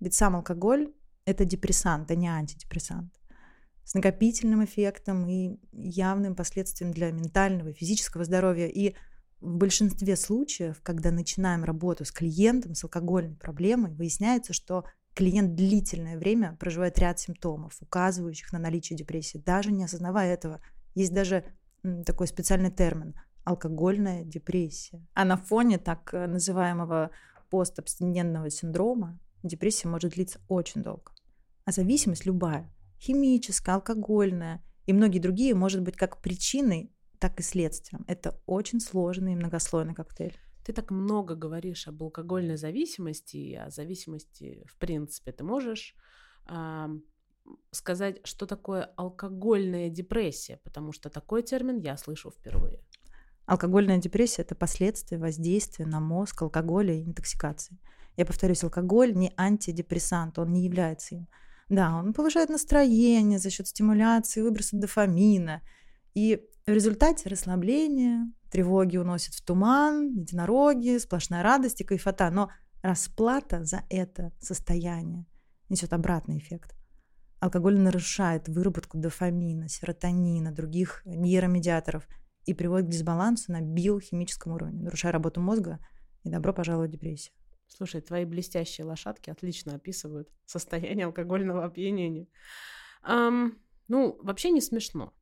Ведь 0.00 0.14
сам 0.14 0.36
алкоголь– 0.36 0.92
это 1.24 1.44
депрессант, 1.44 2.10
а 2.10 2.14
не 2.14 2.28
антидепрессант. 2.28 3.12
с 3.84 3.94
накопительным 3.94 4.64
эффектом 4.64 5.26
и 5.26 5.58
явным 5.72 6.36
последствием 6.36 6.92
для 6.92 7.10
ментального 7.10 7.70
и 7.70 7.72
физического 7.72 8.24
здоровья. 8.24 8.68
И 8.68 8.94
в 9.40 9.56
большинстве 9.56 10.16
случаев, 10.16 10.80
когда 10.82 11.10
начинаем 11.10 11.64
работу 11.64 12.04
с 12.04 12.12
клиентом 12.12 12.74
с 12.74 12.84
алкогольной 12.84 13.34
проблемой, 13.36 13.92
выясняется, 13.92 14.52
что 14.52 14.84
клиент 15.14 15.56
длительное 15.56 16.18
время 16.18 16.56
проживает 16.60 16.98
ряд 17.00 17.18
симптомов, 17.18 17.78
указывающих 17.80 18.52
на 18.52 18.60
наличие 18.60 18.96
депрессии, 18.96 19.38
даже 19.38 19.72
не 19.72 19.82
осознавая 19.82 20.32
этого. 20.32 20.60
Есть 20.94 21.12
даже 21.12 21.44
такой 22.06 22.28
специальный 22.28 22.70
термин– 22.70 23.14
алкогольная 23.44 24.22
депрессия. 24.22 25.04
А 25.14 25.24
на 25.24 25.36
фоне 25.36 25.78
так 25.78 26.12
называемого 26.12 27.10
постабстинентного 27.50 28.50
синдрома 28.50 29.18
депрессия 29.42 29.88
может 29.88 30.12
длиться 30.12 30.40
очень 30.48 30.82
долго. 30.82 31.12
А 31.64 31.72
зависимость 31.72 32.26
любая– 32.26 32.72
химическая, 33.00 33.76
алкогольная 33.76 34.62
и 34.86 34.92
многие 34.92 35.18
другие 35.20 35.54
может 35.54 35.82
быть 35.82 35.96
как 35.96 36.20
причиной, 36.20 36.92
так 37.18 37.38
и 37.38 37.42
следствием. 37.42 38.04
Это 38.08 38.40
очень 38.46 38.80
сложный 38.80 39.34
и 39.34 39.36
многослойный 39.36 39.94
коктейль. 39.94 40.36
Ты 40.64 40.72
так 40.72 40.90
много 40.90 41.34
говоришь 41.34 41.86
об 41.86 42.02
алкогольной 42.02 42.56
зависимости 42.56 43.36
и 43.36 43.54
о 43.54 43.70
зависимости 43.70 44.64
в 44.66 44.76
принципе. 44.78 45.32
Ты 45.32 45.44
можешь 45.44 45.94
э, 46.48 46.88
сказать, 47.70 48.20
что 48.24 48.46
такое 48.46 48.84
алкогольная 48.96 49.90
депрессия? 49.90 50.58
Потому 50.64 50.92
что 50.92 51.08
такой 51.08 51.42
термин 51.42 51.78
я 51.78 51.96
слышу 51.96 52.30
впервые. 52.30 52.80
Алкогольная 53.46 53.98
депрессия– 53.98 54.42
это 54.44 54.54
последствия 54.54 55.18
воздействия 55.18 55.86
на 55.86 56.00
мозг 56.00 56.42
алкоголя 56.42 56.94
и 56.94 57.04
интоксикации. 57.04 57.78
Я 58.16 58.26
повторюсь, 58.26 58.64
алкоголь 58.64 59.14
не 59.14 59.32
антидепрессант, 59.36 60.38
он 60.38 60.52
не 60.52 60.64
является 60.64 61.14
им. 61.14 61.28
Да, 61.68 61.94
он 61.94 62.12
повышает 62.12 62.50
настроение 62.50 63.38
за 63.38 63.50
счет 63.50 63.68
стимуляции, 63.68 64.42
выброса 64.42 64.76
дофамина. 64.76 65.62
И 66.14 66.42
в 66.66 66.70
результате 66.70 67.28
расслабление, 67.28 68.26
тревоги 68.50 68.96
уносят 68.96 69.34
в 69.34 69.44
туман, 69.44 70.12
единороги, 70.12 70.98
сплошная 70.98 71.42
радость 71.42 71.80
и 71.80 71.84
кайфота. 71.84 72.30
Но 72.30 72.50
расплата 72.82 73.64
за 73.64 73.84
это 73.88 74.32
состояние 74.40 75.26
несет 75.68 75.92
обратный 75.92 76.38
эффект. 76.38 76.74
Алкоголь 77.38 77.78
нарушает 77.78 78.48
выработку 78.48 78.98
дофамина, 78.98 79.68
серотонина, 79.68 80.52
других 80.52 81.02
нейромедиаторов 81.06 82.06
и 82.44 82.52
приводит 82.52 82.88
к 82.88 82.90
дисбалансу 82.90 83.52
на 83.52 83.60
биохимическом 83.60 84.52
уровне, 84.52 84.82
нарушая 84.82 85.12
работу 85.12 85.40
мозга 85.40 85.78
и 86.24 86.28
добро 86.28 86.52
пожаловать 86.52 86.90
в 86.90 86.92
депрессию. 86.94 87.32
Слушай, 87.70 88.00
твои 88.00 88.24
блестящие 88.24 88.84
лошадки 88.84 89.30
отлично 89.30 89.76
описывают 89.76 90.28
состояние 90.44 91.06
алкогольного 91.06 91.64
опьянения. 91.64 92.26
Um, 93.08 93.52
ну, 93.88 94.18
вообще 94.22 94.50
не 94.50 94.60
смешно. 94.60 95.14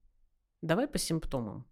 Давай 0.63 0.89
по 0.89 0.99
симптомам. 0.99 1.69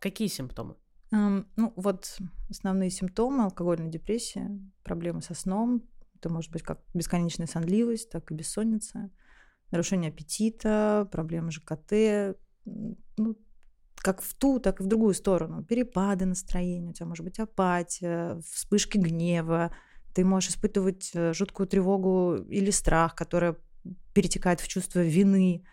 Какие 0.00 0.28
симптомы? 0.28 0.76
Um, 1.12 1.46
ну, 1.56 1.72
вот 1.76 2.18
основные 2.48 2.90
симптомы 2.90 3.44
алкогольной 3.44 3.90
депрессии, 3.90 4.48
проблемы 4.84 5.22
со 5.22 5.34
сном. 5.34 5.82
Это 6.14 6.30
может 6.30 6.52
быть 6.52 6.62
как 6.62 6.80
бесконечная 6.94 7.48
сонливость, 7.48 8.10
так 8.10 8.30
и 8.30 8.34
бессонница, 8.34 9.10
нарушение 9.72 10.10
аппетита, 10.10 11.08
проблемы 11.10 11.50
ЖКТ, 11.50 12.36
ну, 12.64 13.36
как 13.96 14.22
в 14.22 14.34
ту, 14.34 14.60
так 14.60 14.80
и 14.80 14.84
в 14.84 14.86
другую 14.86 15.14
сторону. 15.14 15.64
Перепады 15.64 16.26
настроения, 16.26 16.90
у 16.90 16.92
тебя 16.92 17.06
может 17.06 17.24
быть 17.24 17.40
апатия, 17.40 18.40
вспышки 18.40 18.98
гнева, 18.98 19.74
ты 20.14 20.24
можешь 20.24 20.50
испытывать 20.50 21.10
э, 21.14 21.32
жуткую 21.32 21.66
тревогу 21.66 22.36
или 22.48 22.70
страх, 22.70 23.14
которая 23.14 23.56
перетекает 24.14 24.60
в 24.60 24.68
чувство 24.68 25.00
вины, 25.00 25.64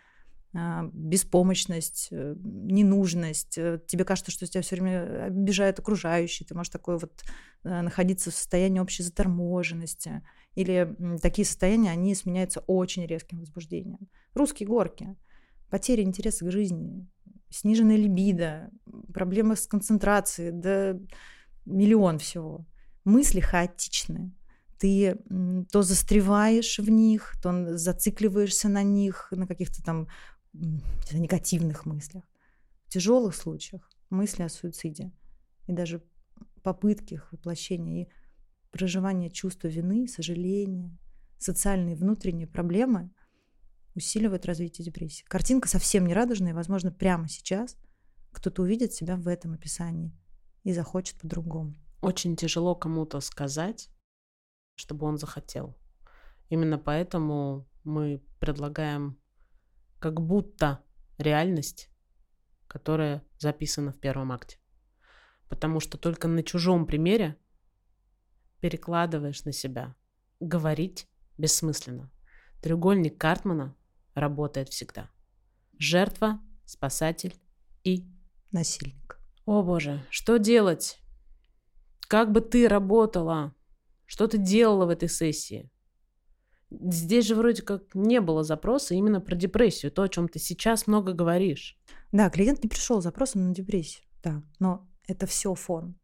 а, 0.52 0.90
беспомощность, 0.92 2.08
э, 2.10 2.34
ненужность. 2.42 3.56
Э, 3.56 3.80
тебе 3.86 4.04
кажется, 4.04 4.32
что 4.32 4.46
тебя 4.46 4.62
все 4.62 4.74
время 4.76 5.26
обижают 5.26 5.78
окружающие. 5.78 6.46
Ты 6.46 6.54
можешь 6.54 6.72
такой 6.72 6.98
вот 6.98 7.22
находиться 7.62 8.30
в 8.30 8.34
состоянии 8.34 8.80
общей 8.80 9.02
заторможенности. 9.02 10.22
Или 10.54 10.96
такие 11.20 11.44
состояния, 11.44 11.90
они 11.90 12.14
сменяются 12.14 12.60
очень 12.60 13.04
резким 13.04 13.40
возбуждением. 13.40 14.08
Русские 14.32 14.66
горки, 14.66 15.14
потеря 15.68 16.02
интереса 16.02 16.46
к 16.46 16.50
жизни, 16.50 17.06
сниженная 17.50 17.96
либидо, 17.96 18.70
проблемы 19.12 19.56
с 19.56 19.66
концентрацией, 19.66 20.52
да 20.52 20.98
миллион 21.66 22.18
всего 22.18 22.66
мысли 23.04 23.40
хаотичны. 23.40 24.34
Ты 24.78 25.18
то 25.70 25.82
застреваешь 25.82 26.78
в 26.78 26.88
них, 26.88 27.34
то 27.42 27.76
зацикливаешься 27.76 28.68
на 28.68 28.82
них, 28.82 29.28
на 29.30 29.46
каких-то 29.46 29.82
там 29.82 30.08
негативных 31.12 31.86
мыслях. 31.86 32.24
В 32.86 32.90
тяжелых 32.90 33.34
случаях 33.34 33.88
мысли 34.08 34.42
о 34.42 34.48
суициде 34.48 35.12
и 35.66 35.72
даже 35.72 36.02
попытки 36.62 37.14
их 37.14 37.30
воплощения 37.32 38.04
и 38.04 38.08
проживание 38.70 39.30
чувства 39.30 39.68
вины, 39.68 40.08
сожаления, 40.08 40.96
социальные 41.38 41.96
внутренние 41.96 42.46
проблемы 42.46 43.10
усиливают 43.94 44.46
развитие 44.46 44.84
депрессии. 44.84 45.24
Картинка 45.24 45.68
совсем 45.68 46.06
не 46.06 46.14
радужная, 46.14 46.52
и, 46.52 46.54
возможно, 46.54 46.90
прямо 46.90 47.28
сейчас 47.28 47.76
кто-то 48.32 48.62
увидит 48.62 48.92
себя 48.92 49.16
в 49.16 49.28
этом 49.28 49.52
описании 49.52 50.16
и 50.62 50.72
захочет 50.72 51.18
по-другому 51.20 51.76
очень 52.00 52.36
тяжело 52.36 52.74
кому-то 52.74 53.20
сказать, 53.20 53.90
чтобы 54.74 55.06
он 55.06 55.18
захотел. 55.18 55.78
Именно 56.48 56.78
поэтому 56.78 57.68
мы 57.84 58.22
предлагаем 58.38 59.18
как 59.98 60.20
будто 60.20 60.82
реальность, 61.18 61.90
которая 62.66 63.22
записана 63.38 63.92
в 63.92 64.00
первом 64.00 64.32
акте. 64.32 64.58
Потому 65.48 65.80
что 65.80 65.98
только 65.98 66.28
на 66.28 66.42
чужом 66.42 66.86
примере 66.86 67.36
перекладываешь 68.60 69.44
на 69.44 69.52
себя. 69.52 69.94
Говорить 70.38 71.08
бессмысленно. 71.36 72.10
Треугольник 72.62 73.18
Картмана 73.18 73.76
работает 74.14 74.68
всегда. 74.68 75.10
Жертва, 75.78 76.40
спасатель 76.64 77.34
и 77.84 78.06
насильник. 78.52 79.18
О 79.46 79.62
боже, 79.62 80.04
что 80.10 80.38
делать? 80.38 80.99
Как 82.10 82.32
бы 82.32 82.40
ты 82.40 82.66
работала? 82.66 83.54
Что 84.04 84.26
ты 84.26 84.36
делала 84.36 84.84
в 84.84 84.88
этой 84.88 85.08
сессии? 85.08 85.70
Здесь 86.68 87.24
же 87.24 87.36
вроде 87.36 87.62
как 87.62 87.94
не 87.94 88.20
было 88.20 88.42
запроса 88.42 88.96
именно 88.96 89.20
про 89.20 89.36
депрессию, 89.36 89.92
то, 89.92 90.02
о 90.02 90.08
чем 90.08 90.28
ты 90.28 90.40
сейчас 90.40 90.88
много 90.88 91.12
говоришь. 91.12 91.78
Да, 92.10 92.28
клиент 92.28 92.64
не 92.64 92.68
пришел 92.68 93.00
с 93.00 93.04
запросом 93.04 93.46
на 93.46 93.54
депрессию, 93.54 94.02
да, 94.24 94.42
но 94.58 94.88
это 95.06 95.26
все 95.26 95.54
фон. 95.54 96.00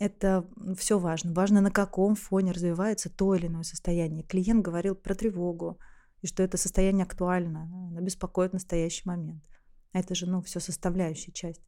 Это 0.00 0.50
все 0.76 0.98
важно. 0.98 1.32
Важно, 1.32 1.60
на 1.60 1.70
каком 1.70 2.16
фоне 2.16 2.50
развивается 2.50 3.08
то 3.08 3.36
или 3.36 3.46
иное 3.46 3.62
состояние. 3.62 4.24
Клиент 4.24 4.64
говорил 4.64 4.96
про 4.96 5.14
тревогу, 5.14 5.78
и 6.22 6.26
что 6.26 6.42
это 6.42 6.56
состояние 6.56 7.04
актуально, 7.04 7.70
оно 7.92 8.00
беспокоит 8.00 8.52
настоящий 8.52 9.02
момент. 9.04 9.44
А 9.92 10.00
это 10.00 10.16
же, 10.16 10.26
ну, 10.26 10.42
все 10.42 10.58
составляющая 10.58 11.30
часть. 11.30 11.62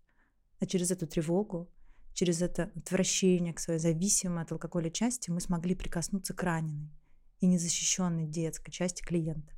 А 0.59 0.67
через 0.67 0.91
эту 0.91 1.07
тревогу 1.07 1.71
через 2.19 2.43
это 2.43 2.73
отвращение 2.75 3.55
к 3.55 3.61
своей 3.61 3.79
зависимой 3.79 4.43
от 4.43 4.51
алкоголя 4.51 4.91
части 4.91 5.31
мы 5.31 5.41
смогли 5.41 5.77
прикоснуться 5.77 6.35
к 6.35 6.43
раненой 6.43 6.91
и 7.39 7.47
незащищенной 7.47 8.27
детской 8.27 8.73
части 8.73 9.03
клиента. 9.05 9.55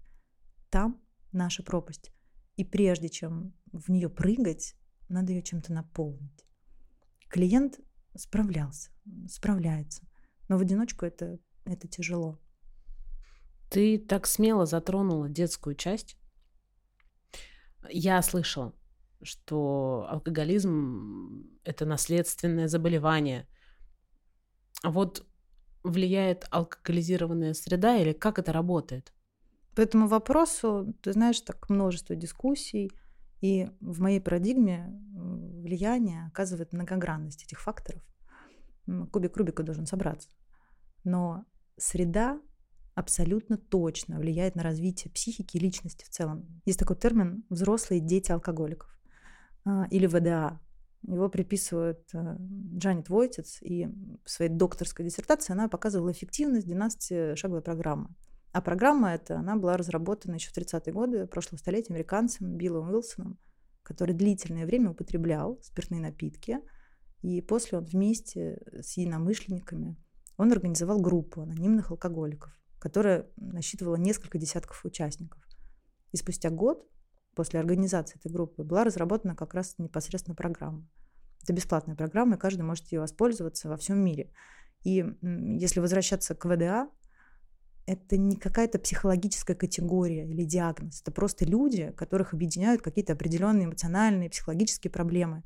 Там 0.68 1.02
наша 1.32 1.62
пропасть. 1.62 2.12
И 2.56 2.64
прежде 2.64 3.08
чем 3.08 3.54
в 3.72 3.90
нее 3.90 4.10
прыгать, 4.10 4.74
надо 5.08 5.32
ее 5.32 5.42
чем-то 5.42 5.72
наполнить. 5.72 6.44
Клиент 7.30 7.80
справлялся, 8.14 8.90
справляется, 9.26 10.06
но 10.50 10.58
в 10.58 10.60
одиночку 10.60 11.06
это, 11.06 11.38
это 11.64 11.88
тяжело. 11.88 12.38
Ты 13.70 13.96
так 13.98 14.26
смело 14.26 14.66
затронула 14.66 15.30
детскую 15.30 15.76
часть. 15.76 16.18
Я 17.88 18.20
слышала, 18.20 18.74
что 19.22 20.06
алкоголизм– 20.08 21.46
это 21.64 21.84
наследственное 21.86 22.68
заболевание. 22.68 23.46
А 24.82 24.90
вот 24.90 25.26
влияет 25.82 26.46
алкоголизированная 26.50 27.54
среда 27.54 27.96
или 27.96 28.12
как 28.12 28.38
это 28.38 28.52
работает? 28.52 29.12
По 29.74 29.80
этому 29.80 30.08
вопросу, 30.08 30.94
ты 31.02 31.12
знаешь, 31.12 31.40
так 31.40 31.70
множество 31.70 32.16
дискуссий, 32.16 32.92
и 33.40 33.70
в 33.80 34.00
моей 34.00 34.20
парадигме 34.20 34.90
влияние 35.12 36.26
оказывает 36.26 36.72
многогранность 36.72 37.44
этих 37.44 37.60
факторов. 37.60 38.02
Кубик 39.12 39.36
Рубика 39.36 39.62
должен 39.62 39.86
собраться. 39.86 40.28
Но 41.04 41.44
среда 41.76 42.40
абсолютно 42.94 43.56
точно 43.56 44.18
влияет 44.18 44.56
на 44.56 44.62
развитие 44.62 45.12
психики 45.12 45.56
и 45.56 45.60
личности 45.60 46.04
в 46.04 46.10
целом. 46.10 46.60
Есть 46.66 46.78
такой 46.78 46.96
термин 46.96 47.44
«взрослые 47.48 48.00
дети 48.00 48.32
алкоголиков». 48.32 48.99
А, 49.64 49.86
или 49.90 50.06
ВДА. 50.06 50.60
Его 51.02 51.28
приписывают 51.28 52.02
э, 52.12 52.36
Джанет 52.76 53.08
Войтец, 53.08 53.58
и 53.62 53.86
в 54.24 54.30
своей 54.30 54.50
докторской 54.50 55.04
диссертации 55.04 55.52
она 55.52 55.68
показывала 55.68 56.12
эффективность 56.12 56.68
12-шаговой 56.68 57.62
программы. 57.62 58.14
А 58.52 58.60
программа 58.60 59.12
эта, 59.12 59.38
она 59.38 59.56
была 59.56 59.76
разработана 59.76 60.34
еще 60.34 60.50
в 60.50 60.56
30-е 60.56 60.92
годы 60.92 61.26
прошлого 61.26 61.58
столетия 61.58 61.94
американцем 61.94 62.56
Биллом 62.56 62.90
Уилсоном, 62.90 63.38
который 63.82 64.14
длительное 64.14 64.66
время 64.66 64.90
употреблял 64.90 65.58
спиртные 65.62 66.00
напитки, 66.00 66.58
и 67.22 67.40
после 67.40 67.78
он 67.78 67.84
вместе 67.84 68.60
с 68.80 68.96
единомышленниками 68.96 69.96
он 70.36 70.52
организовал 70.52 71.00
группу 71.00 71.42
анонимных 71.42 71.90
алкоголиков, 71.90 72.52
которая 72.78 73.26
насчитывала 73.36 73.96
несколько 73.96 74.38
десятков 74.38 74.84
участников. 74.84 75.40
И 76.12 76.16
спустя 76.16 76.50
год 76.50 76.86
после 77.40 77.58
организации 77.58 78.18
этой 78.18 78.30
группы 78.30 78.64
была 78.64 78.84
разработана 78.84 79.34
как 79.34 79.54
раз 79.54 79.76
непосредственно 79.78 80.34
программа. 80.34 80.86
Это 81.42 81.54
бесплатная 81.54 81.96
программа, 81.96 82.36
и 82.36 82.38
каждый 82.38 82.64
может 82.64 82.92
ее 82.92 83.00
воспользоваться 83.00 83.70
во 83.70 83.78
всем 83.78 83.96
мире. 83.96 84.30
И 84.84 85.02
если 85.22 85.80
возвращаться 85.80 86.34
к 86.34 86.44
ВДА, 86.44 86.90
это 87.86 88.18
не 88.18 88.36
какая-то 88.36 88.78
психологическая 88.78 89.56
категория 89.56 90.28
или 90.28 90.44
диагноз. 90.44 91.00
Это 91.00 91.12
просто 91.12 91.46
люди, 91.46 91.94
которых 91.96 92.34
объединяют 92.34 92.82
какие-то 92.82 93.14
определенные 93.14 93.64
эмоциональные, 93.64 94.28
психологические 94.28 94.90
проблемы, 94.90 95.42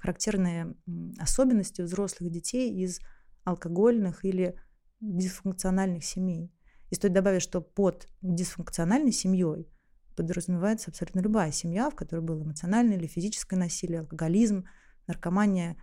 характерные 0.00 0.74
особенности 1.20 1.80
взрослых 1.82 2.32
детей 2.32 2.74
из 2.74 2.98
алкогольных 3.44 4.24
или 4.24 4.58
дисфункциональных 4.98 6.02
семей. 6.02 6.52
И 6.90 6.96
стоит 6.96 7.12
добавить, 7.12 7.42
что 7.42 7.60
под 7.60 8.08
дисфункциональной 8.20 9.12
семьей 9.12 9.68
подразумевается 10.16 10.90
абсолютно 10.90 11.20
любая 11.20 11.52
семья, 11.52 11.90
в 11.90 11.94
которой 11.94 12.20
было 12.20 12.42
эмоциональное 12.42 12.96
или 12.96 13.06
физическое 13.06 13.56
насилие, 13.56 14.00
алкоголизм, 14.00 14.64
наркомания. 15.06 15.76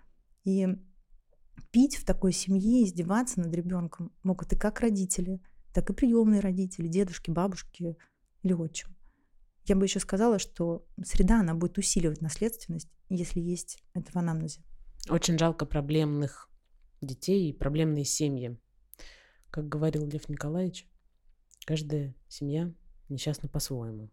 И 0.44 0.68
пить 1.72 1.96
в 1.96 2.06
такой 2.06 2.34
семье, 2.34 2.84
издеваться 2.84 3.40
над 3.40 3.54
ребенком 3.54 4.12
могут 4.24 4.52
и 4.52 4.58
как 4.58 4.82
родители, 4.82 5.42
так 5.74 5.90
и 5.90 5.94
приемные 5.94 6.42
родители, 6.42 6.88
дедушки, 6.88 7.32
бабушки 7.32 7.98
или 8.42 8.54
отчим. 8.54 8.96
Я 9.66 9.76
бы 9.78 9.86
еще 9.86 10.00
сказала, 10.00 10.40
что 10.40 10.86
среда, 11.04 11.40
она 11.40 11.54
будет 11.54 11.78
усиливать 11.78 12.22
наследственность, 12.22 12.90
если 13.10 13.40
есть 13.40 13.82
это 13.94 14.12
в 14.12 14.16
анамнезе. 14.18 14.62
Очень 15.10 15.38
жалко 15.38 15.66
проблемных 15.66 16.50
детей 17.02 17.50
и 17.50 17.54
проблемные 17.54 18.04
семьи. 18.04 18.60
Как 19.50 19.70
говорил 19.70 20.06
Лев 20.06 20.28
Николаевич, 20.28 20.88
каждая 21.66 22.16
семья 22.28 22.74
несчастна 23.10 23.48
по-своему. 23.48 24.10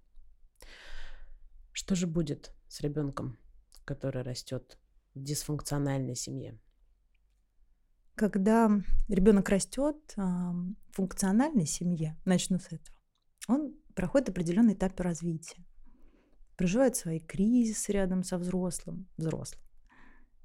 Что 1.73 1.95
же 1.95 2.07
будет 2.07 2.53
с 2.69 2.81
ребенком, 2.81 3.39
который 3.85 4.23
растет 4.23 4.79
в 5.15 5.23
дисфункциональной 5.23 6.17
семье? 6.17 6.59
Когда 8.15 8.71
ребенок 9.09 9.49
растет 9.49 9.97
в 10.17 10.75
функциональной 10.93 11.67
семье, 11.67 12.19
начну 12.25 12.59
с 12.59 12.67
этого, 12.67 12.97
он 13.49 13.75
проходит 13.95 14.29
определенный 14.29 14.75
этап 14.75 14.99
развития, 15.01 15.65
проживает 16.57 16.97
свои 16.97 17.19
кризисы 17.19 17.93
рядом 17.93 18.23
со 18.23 18.37
взрослым, 18.37 19.09
взрослым. 19.17 19.63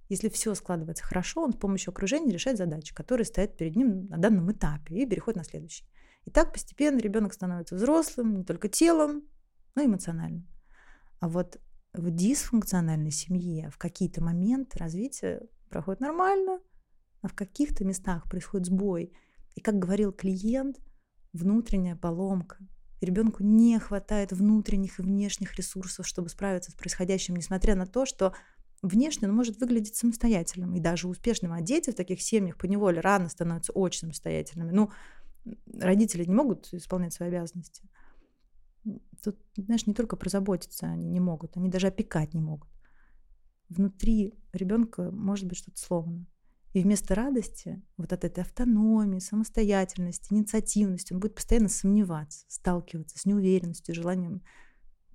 Если 0.07 0.29
все 0.29 0.53
складывается 0.53 1.03
хорошо, 1.03 1.41
он 1.41 1.53
с 1.53 1.57
помощью 1.57 1.91
окружения 1.91 2.31
решает 2.31 2.57
задачи, 2.57 2.93
которые 2.93 3.25
стоят 3.25 3.57
перед 3.57 3.75
ним 3.75 4.05
на 4.05 4.17
данном 4.17 4.51
этапе 4.51 4.95
и 4.95 5.05
переходит 5.05 5.37
на 5.37 5.43
следующий. 5.43 5.85
И 6.25 6.31
так 6.31 6.53
постепенно 6.53 6.99
ребенок 6.99 7.33
становится 7.33 7.75
взрослым 7.75 8.37
не 8.37 8.43
только 8.43 8.69
телом, 8.69 9.23
но 9.73 9.81
и 9.81 9.87
эмоционально. 9.87 10.45
А 11.19 11.29
вот 11.29 11.59
в 11.93 12.11
дисфункциональной 12.11 13.11
семье 13.11 13.69
в 13.69 13.77
какие-то 13.77 14.23
моменты 14.23 14.77
развитие 14.77 15.43
проходит 15.69 16.01
нормально, 16.01 16.59
а 17.21 17.27
в 17.27 17.33
каких-то 17.33 17.83
местах 17.85 18.29
происходит 18.29 18.67
сбой. 18.67 19.13
И, 19.55 19.61
как 19.61 19.79
говорил 19.79 20.11
клиент, 20.11 20.79
внутренняя 21.33 21.95
поломка. 21.95 22.57
Ребенку 23.01 23.43
не 23.43 23.77
хватает 23.79 24.31
внутренних 24.31 24.99
и 24.99 25.01
внешних 25.01 25.55
ресурсов, 25.55 26.07
чтобы 26.07 26.29
справиться 26.29 26.71
с 26.71 26.75
происходящим, 26.75 27.35
несмотря 27.35 27.75
на 27.75 27.85
то, 27.85 28.05
что 28.05 28.33
внешне 28.81 29.27
он 29.27 29.35
может 29.35 29.59
выглядеть 29.59 29.95
самостоятельным 29.95 30.75
и 30.75 30.79
даже 30.79 31.07
успешным. 31.07 31.51
А 31.51 31.61
дети 31.61 31.89
в 31.89 31.95
таких 31.95 32.21
семьях 32.21 32.57
по 32.57 32.65
неволе 32.65 33.01
рано 33.01 33.29
становятся 33.29 33.73
очень 33.73 34.01
самостоятельными. 34.01 34.71
Ну, 34.71 34.91
родители 35.73 36.25
не 36.25 36.33
могут 36.33 36.73
исполнять 36.73 37.13
свои 37.13 37.29
обязанности. 37.29 37.89
Тут, 39.23 39.37
знаешь, 39.57 39.87
не 39.87 39.93
только 39.93 40.15
про 40.15 40.29
заботиться 40.29 40.87
они 40.87 41.07
не 41.07 41.19
могут, 41.19 41.57
они 41.57 41.69
даже 41.69 41.87
опекать 41.87 42.33
не 42.33 42.41
могут. 42.41 42.69
Внутри 43.69 44.33
ребенка 44.53 45.09
может 45.11 45.47
быть 45.47 45.57
что-то 45.57 45.79
сломано. 45.79 46.27
И 46.73 46.83
вместо 46.83 47.15
радости, 47.15 47.81
вот 47.95 48.11
от 48.11 48.25
этой 48.25 48.41
автономии, 48.43 49.19
самостоятельности, 49.19 50.33
инициативности, 50.33 51.13
он 51.13 51.21
будет 51.21 51.35
постоянно 51.35 51.69
сомневаться, 51.69 52.45
сталкиваться 52.49 53.17
с 53.17 53.25
неуверенностью, 53.25 53.95
желанием 53.95 54.43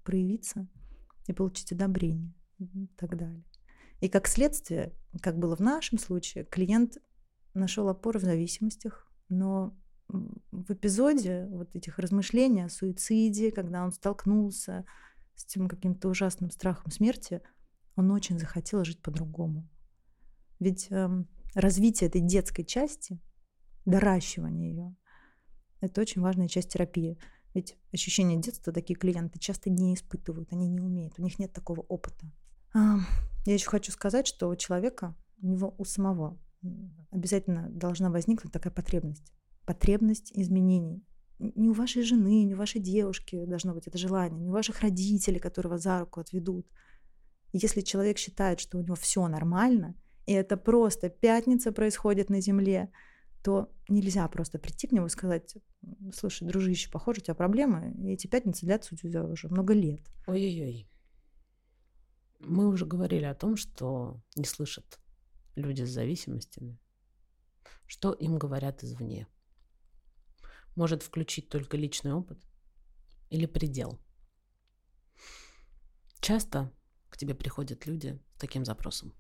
проявиться 0.03 0.67
и 1.27 1.33
получить 1.35 1.73
одобрение 1.73 2.33
и 2.59 2.87
так 2.97 3.17
далее. 3.17 3.45
И 4.01 4.09
как 4.09 4.27
следствие, 4.27 4.95
как 5.21 5.39
было 5.39 5.55
в 5.55 5.61
нашем 5.61 5.99
случае, 5.99 6.45
клиент 6.45 6.97
нашел 7.53 7.89
опору 7.89 8.19
в 8.19 8.23
зависимостях, 8.23 9.13
но 9.29 9.77
в 10.51 10.73
эпизоде 10.73 11.47
вот 11.51 11.75
этих 11.75 11.99
размышлений 11.99 12.63
о 12.63 12.69
суициде, 12.69 13.51
когда 13.51 13.85
он 13.85 13.93
столкнулся 13.93 14.85
с 15.35 15.45
тем 15.45 15.69
каким-то 15.69 16.09
ужасным 16.09 16.51
страхом 16.51 16.91
смерти, 16.91 17.43
он 17.97 18.11
очень 18.11 18.39
захотел 18.39 18.85
жить 18.85 19.03
по-другому. 19.03 19.69
Ведь 20.59 20.89
э, 20.91 21.25
развитие 21.55 22.09
этой 22.09 22.21
детской 22.21 22.65
части, 22.65 23.19
доращивание 23.87 24.71
ее, 24.71 24.97
это 25.81 26.01
очень 26.01 26.21
важная 26.21 26.49
часть 26.49 26.71
терапии. 26.71 27.19
Ведь 27.55 27.77
ощущение 27.93 28.39
детства 28.39 28.73
такие 28.73 28.99
клиенты 28.99 29.39
часто 29.39 29.71
не 29.71 29.95
испытывают, 29.95 30.53
они 30.53 30.69
не 30.69 30.81
умеют, 30.81 31.19
у 31.19 31.23
них 31.23 31.39
нет 31.39 31.53
такого 31.53 31.81
опыта. 31.81 32.31
А, 32.75 32.99
я 33.47 33.55
еще 33.55 33.69
хочу 33.69 33.91
сказать, 33.91 34.27
что 34.27 34.49
у 34.49 34.57
человека, 34.57 35.17
у 35.41 35.47
него 35.47 35.75
у 35.79 35.85
самого 35.85 36.39
обязательно 37.11 37.69
должна 37.71 38.11
возникнуть 38.11 38.53
такая 38.53 38.73
потребность 38.73 39.33
потребность 39.71 40.33
изменений. 40.35 41.07
Не 41.39 41.69
у 41.69 41.73
вашей 41.73 42.03
жены, 42.03 42.43
не 42.43 42.55
у 42.55 42.57
вашей 42.57 42.81
девушки 42.81 43.45
должно 43.45 43.73
быть 43.73 43.87
это 43.87 43.99
желание, 43.99 44.41
не 44.41 44.49
у 44.49 44.53
ваших 44.53 44.81
родителей, 44.81 45.39
которые 45.39 45.71
вас 45.71 45.83
за 45.83 46.01
руку 46.01 46.19
отведут. 46.19 46.67
Если 47.53 47.83
человек 47.83 48.19
считает, 48.19 48.59
что 48.59 48.79
у 48.79 48.83
него 48.83 48.97
все 48.97 49.29
нормально, 49.29 49.95
и 50.27 50.33
это 50.33 50.57
просто 50.57 51.09
пятница 51.09 51.71
происходит 51.71 52.31
на 52.31 52.41
земле, 52.41 52.91
то 53.45 53.73
нельзя 53.89 54.27
просто 54.27 54.59
прийти 54.59 54.89
к 54.89 54.93
нему 54.93 55.07
и 55.07 55.11
сказать, 55.11 55.57
слушай, 56.13 56.49
дружище, 56.49 56.91
похоже, 56.91 57.21
у 57.21 57.23
тебя 57.23 57.35
проблемы, 57.35 57.95
и 57.97 58.13
эти 58.13 58.27
пятницы 58.27 58.67
длятся 58.67 58.97
у 58.97 58.99
тебя 58.99 59.25
уже 59.25 59.49
много 59.49 59.73
лет. 59.73 60.03
Ой-ой-ой. 60.27 60.91
Мы 62.41 62.67
уже 62.67 62.87
говорили 62.87 63.25
о 63.25 63.37
том, 63.37 63.55
что 63.55 64.21
не 64.35 64.45
слышат 64.45 64.99
люди 65.55 65.85
с 65.85 65.91
зависимостями, 65.91 66.77
что 67.87 68.13
им 68.13 68.37
говорят 68.37 68.83
извне 68.83 69.29
может 70.81 71.03
включить 71.03 71.51
только 71.51 71.77
личный 71.77 72.15
опыт 72.15 72.39
или 73.29 73.45
предел. 73.45 74.01
Часто 76.21 76.73
к 77.11 77.19
тебе 77.19 77.35
приходят 77.35 77.87
люди 77.87 78.19
с 78.37 78.41
таким 78.41 78.65
запросом. 78.65 79.13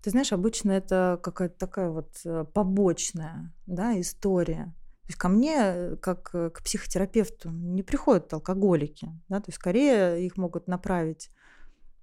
Ты 0.00 0.10
знаешь, 0.10 0.32
обычно 0.32 0.70
это 0.70 1.18
какая-то 1.20 1.58
такая 1.58 1.90
вот 1.90 2.20
э, 2.24 2.44
побочная 2.54 3.52
да, 3.66 4.00
история. 4.00 4.74
То 5.02 5.08
есть 5.08 5.18
ко 5.18 5.28
мне, 5.28 5.56
э, 5.58 5.96
как 5.96 6.30
э, 6.34 6.50
к 6.50 6.62
психотерапевту, 6.62 7.50
не 7.50 7.82
приходят 7.82 8.32
алкоголики. 8.32 9.08
Да? 9.28 9.40
То 9.40 9.48
есть 9.48 9.58
скорее 9.58 10.24
их 10.24 10.36
могут 10.36 10.68
направить 10.68 11.30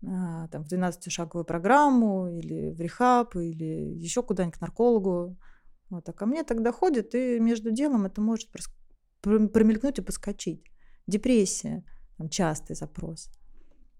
там, 0.01 0.63
в 0.63 0.71
12-шаговую 0.71 1.43
программу 1.43 2.27
или 2.29 2.71
в 2.71 2.81
рехаб, 2.81 3.35
или 3.35 3.95
еще 3.97 4.23
куда-нибудь 4.23 4.57
к 4.57 4.61
наркологу. 4.61 5.37
Вот. 5.89 6.07
А 6.07 6.13
ко 6.13 6.25
мне 6.25 6.43
тогда 6.43 6.71
ходит, 6.71 7.15
и 7.15 7.39
между 7.39 7.71
делом 7.71 8.05
это 8.05 8.21
может 8.21 8.49
промелькнуть 9.21 9.99
и 9.99 10.01
поскочить. 10.01 10.63
Депрессия, 11.07 11.83
там, 12.17 12.29
частый 12.29 12.75
запрос. 12.75 13.29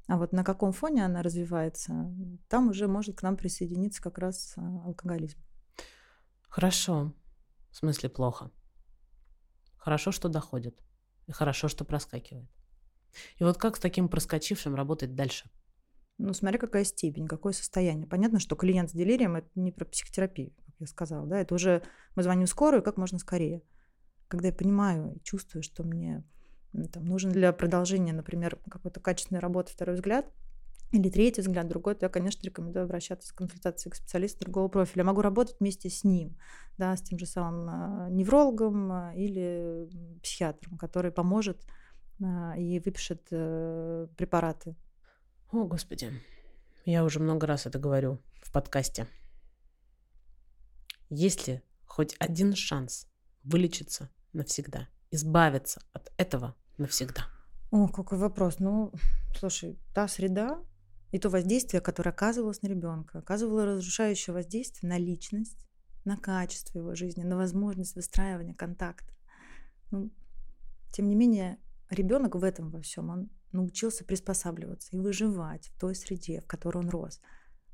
А 0.07 0.17
вот 0.17 0.31
на 0.31 0.43
каком 0.43 0.71
фоне 0.71 1.05
она 1.05 1.21
развивается, 1.21 2.11
там 2.47 2.69
уже 2.69 2.87
может 2.87 3.17
к 3.17 3.23
нам 3.23 3.37
присоединиться 3.37 4.01
как 4.01 4.17
раз 4.17 4.53
а, 4.57 4.85
алкоголизм. 4.85 5.37
Хорошо. 6.41 7.13
В 7.69 7.77
смысле 7.77 8.09
плохо. 8.09 8.51
Хорошо, 9.77 10.11
что 10.11 10.27
доходит. 10.27 10.79
И 11.27 11.31
хорошо, 11.31 11.67
что 11.67 11.85
проскакивает. 11.85 12.49
И 13.37 13.43
вот 13.43 13.57
как 13.57 13.77
с 13.77 13.79
таким 13.79 14.09
проскочившим 14.09 14.73
работать 14.73 15.13
дальше? 15.13 15.49
Ну, 16.17 16.33
смотря 16.33 16.57
какая 16.57 16.83
степень, 16.83 17.27
какое 17.27 17.53
состояние. 17.53 18.07
Понятно, 18.07 18.39
что 18.39 18.55
клиент 18.55 18.89
с 18.89 18.93
делирием– 18.93 19.35
это 19.37 19.47
не 19.55 19.71
про 19.71 19.85
психотерапию, 19.85 20.51
как 20.65 20.75
я 20.79 20.87
сказала. 20.87 21.27
Да? 21.27 21.39
Это 21.39 21.53
уже 21.53 21.83
мы 22.15 22.23
звоним 22.23 22.47
скорую 22.47 22.81
как 22.81 22.97
можно 22.97 23.19
скорее 23.19 23.61
когда 24.29 24.47
я 24.47 24.53
понимаю 24.53 25.13
и 25.15 25.23
чувствую, 25.23 25.63
что 25.63 25.83
мне 25.83 26.23
там, 26.93 27.03
нужен 27.03 27.31
для 27.31 27.51
продолжения, 27.51 28.13
например, 28.13 28.57
какой-то 28.69 28.99
качественной 28.99 29.41
работы 29.41 29.73
второй 29.73 29.95
взгляд, 29.95 30.31
или 30.91 31.09
третий 31.09 31.41
взгляд, 31.41 31.67
другой, 31.67 31.95
то 31.95 32.05
я, 32.05 32.09
конечно, 32.09 32.43
рекомендую 32.43 32.85
обращаться 32.85 33.27
с 33.27 33.31
консультацией 33.31 33.91
к 33.91 33.95
специалисту 33.95 34.45
другого 34.45 34.69
профиля. 34.69 35.03
Могу 35.03 35.21
работать 35.21 35.57
вместе 35.59 35.89
с 35.89 36.03
ним, 36.03 36.37
да, 36.77 36.95
с 36.95 37.01
тем 37.01 37.19
же 37.19 37.27
самым 37.27 37.69
э, 37.69 38.09
неврологом 38.11 38.91
э, 38.91 39.15
или 39.15 39.87
психиатром, 40.23 40.77
который 40.79 41.11
поможет 41.11 41.63
э, 42.19 42.59
и 42.59 42.79
выпишет 42.79 43.23
препараты. 43.29 44.75
О, 45.51 45.65
Господи, 45.65 46.11
я 46.85 47.03
уже 47.03 47.19
много 47.19 47.45
раз 47.45 47.67
это 47.67 47.77
говорю 47.77 48.19
в 48.41 48.51
подкасте. 48.51 49.07
Есть 51.09 51.47
ли 51.47 51.61
хоть 51.85 52.15
один 52.19 52.55
шанс 52.55 53.07
вылечиться 53.43 54.09
навсегда, 54.33 54.87
избавиться 55.11 55.81
от 55.93 56.11
этого 56.17 56.55
навсегда? 56.77 57.27
О, 57.71 57.87
какой 57.87 58.17
вопрос. 58.17 58.59
Ну, 58.59 58.91
слушай, 59.37 59.79
та 59.93 60.07
среда, 60.07 60.59
и 61.11 61.19
то 61.19 61.29
воздействие, 61.29 61.81
которое 61.81 62.11
оказывалось 62.11 62.61
на 62.61 62.67
ребенка, 62.67 63.19
оказывало 63.19 63.65
разрушающее 63.65 64.33
воздействие 64.33 64.89
на 64.89 64.97
личность, 64.97 65.57
на 66.05 66.17
качество 66.17 66.79
его 66.79 66.95
жизни, 66.95 67.23
на 67.23 67.35
возможность 67.37 67.95
выстраивания 67.95 68.53
контакта. 68.53 69.13
Ну, 69.91 70.11
тем 70.91 71.07
не 71.07 71.15
менее, 71.15 71.59
ребенок 71.89 72.35
в 72.35 72.43
этом 72.43 72.71
во 72.71 72.81
всем, 72.81 73.09
он 73.09 73.29
научился 73.51 74.03
приспосабливаться 74.03 74.95
и 74.95 74.99
выживать 74.99 75.67
в 75.69 75.79
той 75.79 75.95
среде, 75.95 76.41
в 76.41 76.47
которой 76.47 76.79
он 76.79 76.89
рос. 76.89 77.19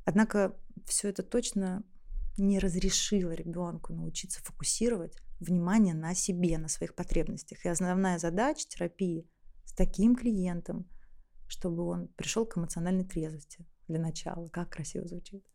Однако 0.06 0.58
все 0.86 1.10
это 1.10 1.24
точно 1.24 1.84
не 2.38 2.60
разрешило 2.60 3.32
ребенку 3.32 3.94
научиться 3.94 4.42
фокусировать 4.44 5.18
внимание 5.40 5.94
на 5.94 6.14
себе, 6.14 6.58
на 6.58 6.68
своих 6.68 6.96
потребностях. 6.96 7.66
И 7.66 7.70
основная 7.70 8.20
задача 8.20 8.68
терапии 8.68 9.28
с 9.66 9.74
таким 9.74 10.16
клиентом 10.16 10.88
чтобы 11.48 11.84
он 11.84 12.08
пришел 12.10 12.46
к 12.46 12.58
эмоциональной 12.58 13.06
трезвости 13.06 13.66
для 13.88 14.00
начала. 14.00 14.48
Как 14.50 14.70
красиво 14.70 15.08
звучит. 15.08 15.46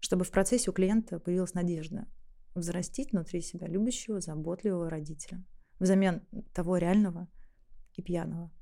Чтобы 0.00 0.24
в 0.24 0.30
процессе 0.30 0.70
у 0.70 0.72
клиента 0.72 1.20
появилась 1.20 1.54
надежда 1.54 2.06
взрастить 2.54 3.12
внутри 3.12 3.40
себя 3.40 3.66
любящего, 3.66 4.20
заботливого 4.20 4.90
родителя 4.90 5.42
взамен 5.78 6.22
того 6.52 6.76
реального 6.76 7.28
и 7.94 8.02
пьяного. 8.02 8.52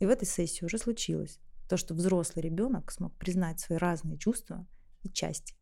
И 0.00 0.06
в 0.06 0.10
этой 0.10 0.26
сессии 0.26 0.64
уже 0.64 0.78
случилось 0.78 1.40
то, 1.68 1.76
что 1.76 1.94
взрослый 1.94 2.42
ребенок 2.42 2.90
смог 2.90 3.16
признать 3.16 3.60
свои 3.60 3.78
разные 3.78 4.18
чувства 4.18 4.66
и 5.02 5.08
части, 5.08 5.54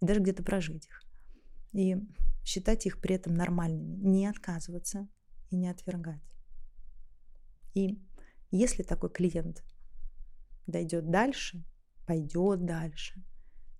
и 0.00 0.06
даже 0.06 0.20
где-то 0.20 0.42
прожить 0.42 0.86
их. 0.86 1.02
И 1.72 1.96
считать 2.48 2.86
их 2.86 2.98
при 3.00 3.14
этом 3.14 3.34
нормальными, 3.34 3.94
не 3.96 4.26
отказываться 4.26 5.06
и 5.50 5.56
не 5.56 5.68
отвергать. 5.68 6.22
И 7.74 8.00
если 8.50 8.82
такой 8.82 9.10
клиент 9.10 9.62
дойдет 10.66 11.10
дальше, 11.10 11.62
пойдет 12.06 12.64
дальше. 12.64 13.22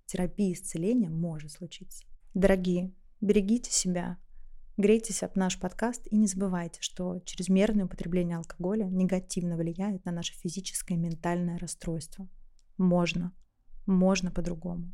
Терапия 0.05 0.53
исцеления 0.53 1.09
может 1.09 1.53
случиться. 1.53 2.05
Дорогие, 2.35 2.93
берегите 3.23 3.73
себя, 3.73 4.19
грейтесь 4.77 5.23
об 5.23 5.37
наш 5.37 5.59
подкаст 5.59 6.07
и 6.11 6.17
не 6.19 6.27
забывайте, 6.27 6.83
что 6.83 7.21
чрезмерное 7.25 7.87
употребление 7.87 8.37
алкоголя 8.37 8.85
негативно 8.85 9.57
влияет 9.57 10.05
на 10.05 10.13
наше 10.13 10.35
физическое 10.35 10.95
и 10.95 10.99
ментальное 10.99 11.59
расстройство. 11.59 12.29
Можно, 12.77 13.35
можно 13.87 14.31
по-другому. 14.31 14.93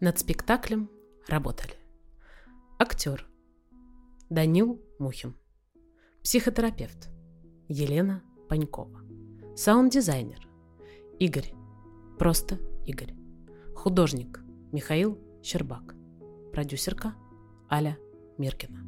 Над 0.00 0.16
спектаклем 0.16 0.88
работали 1.26 1.74
актер 2.80 3.28
Данил 4.30 4.80
Мухин, 5.00 5.34
психотерапевт 6.22 7.08
Елена 7.68 8.22
Панькова, 8.48 9.00
Саунд-дизайнер 9.56 10.48
Игорь. 11.18 11.52
Просто 12.18 12.60
Игорь. 12.86 13.14
Художник 13.74 14.40
Михаил 14.70 15.18
Щербак. 15.42 15.96
Продюсерка 16.52 17.14
Аля 17.68 17.98
Миркина. 18.38 18.84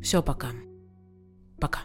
Все, 0.00 0.22
пока. 0.22 0.50
Пока. 1.60 1.80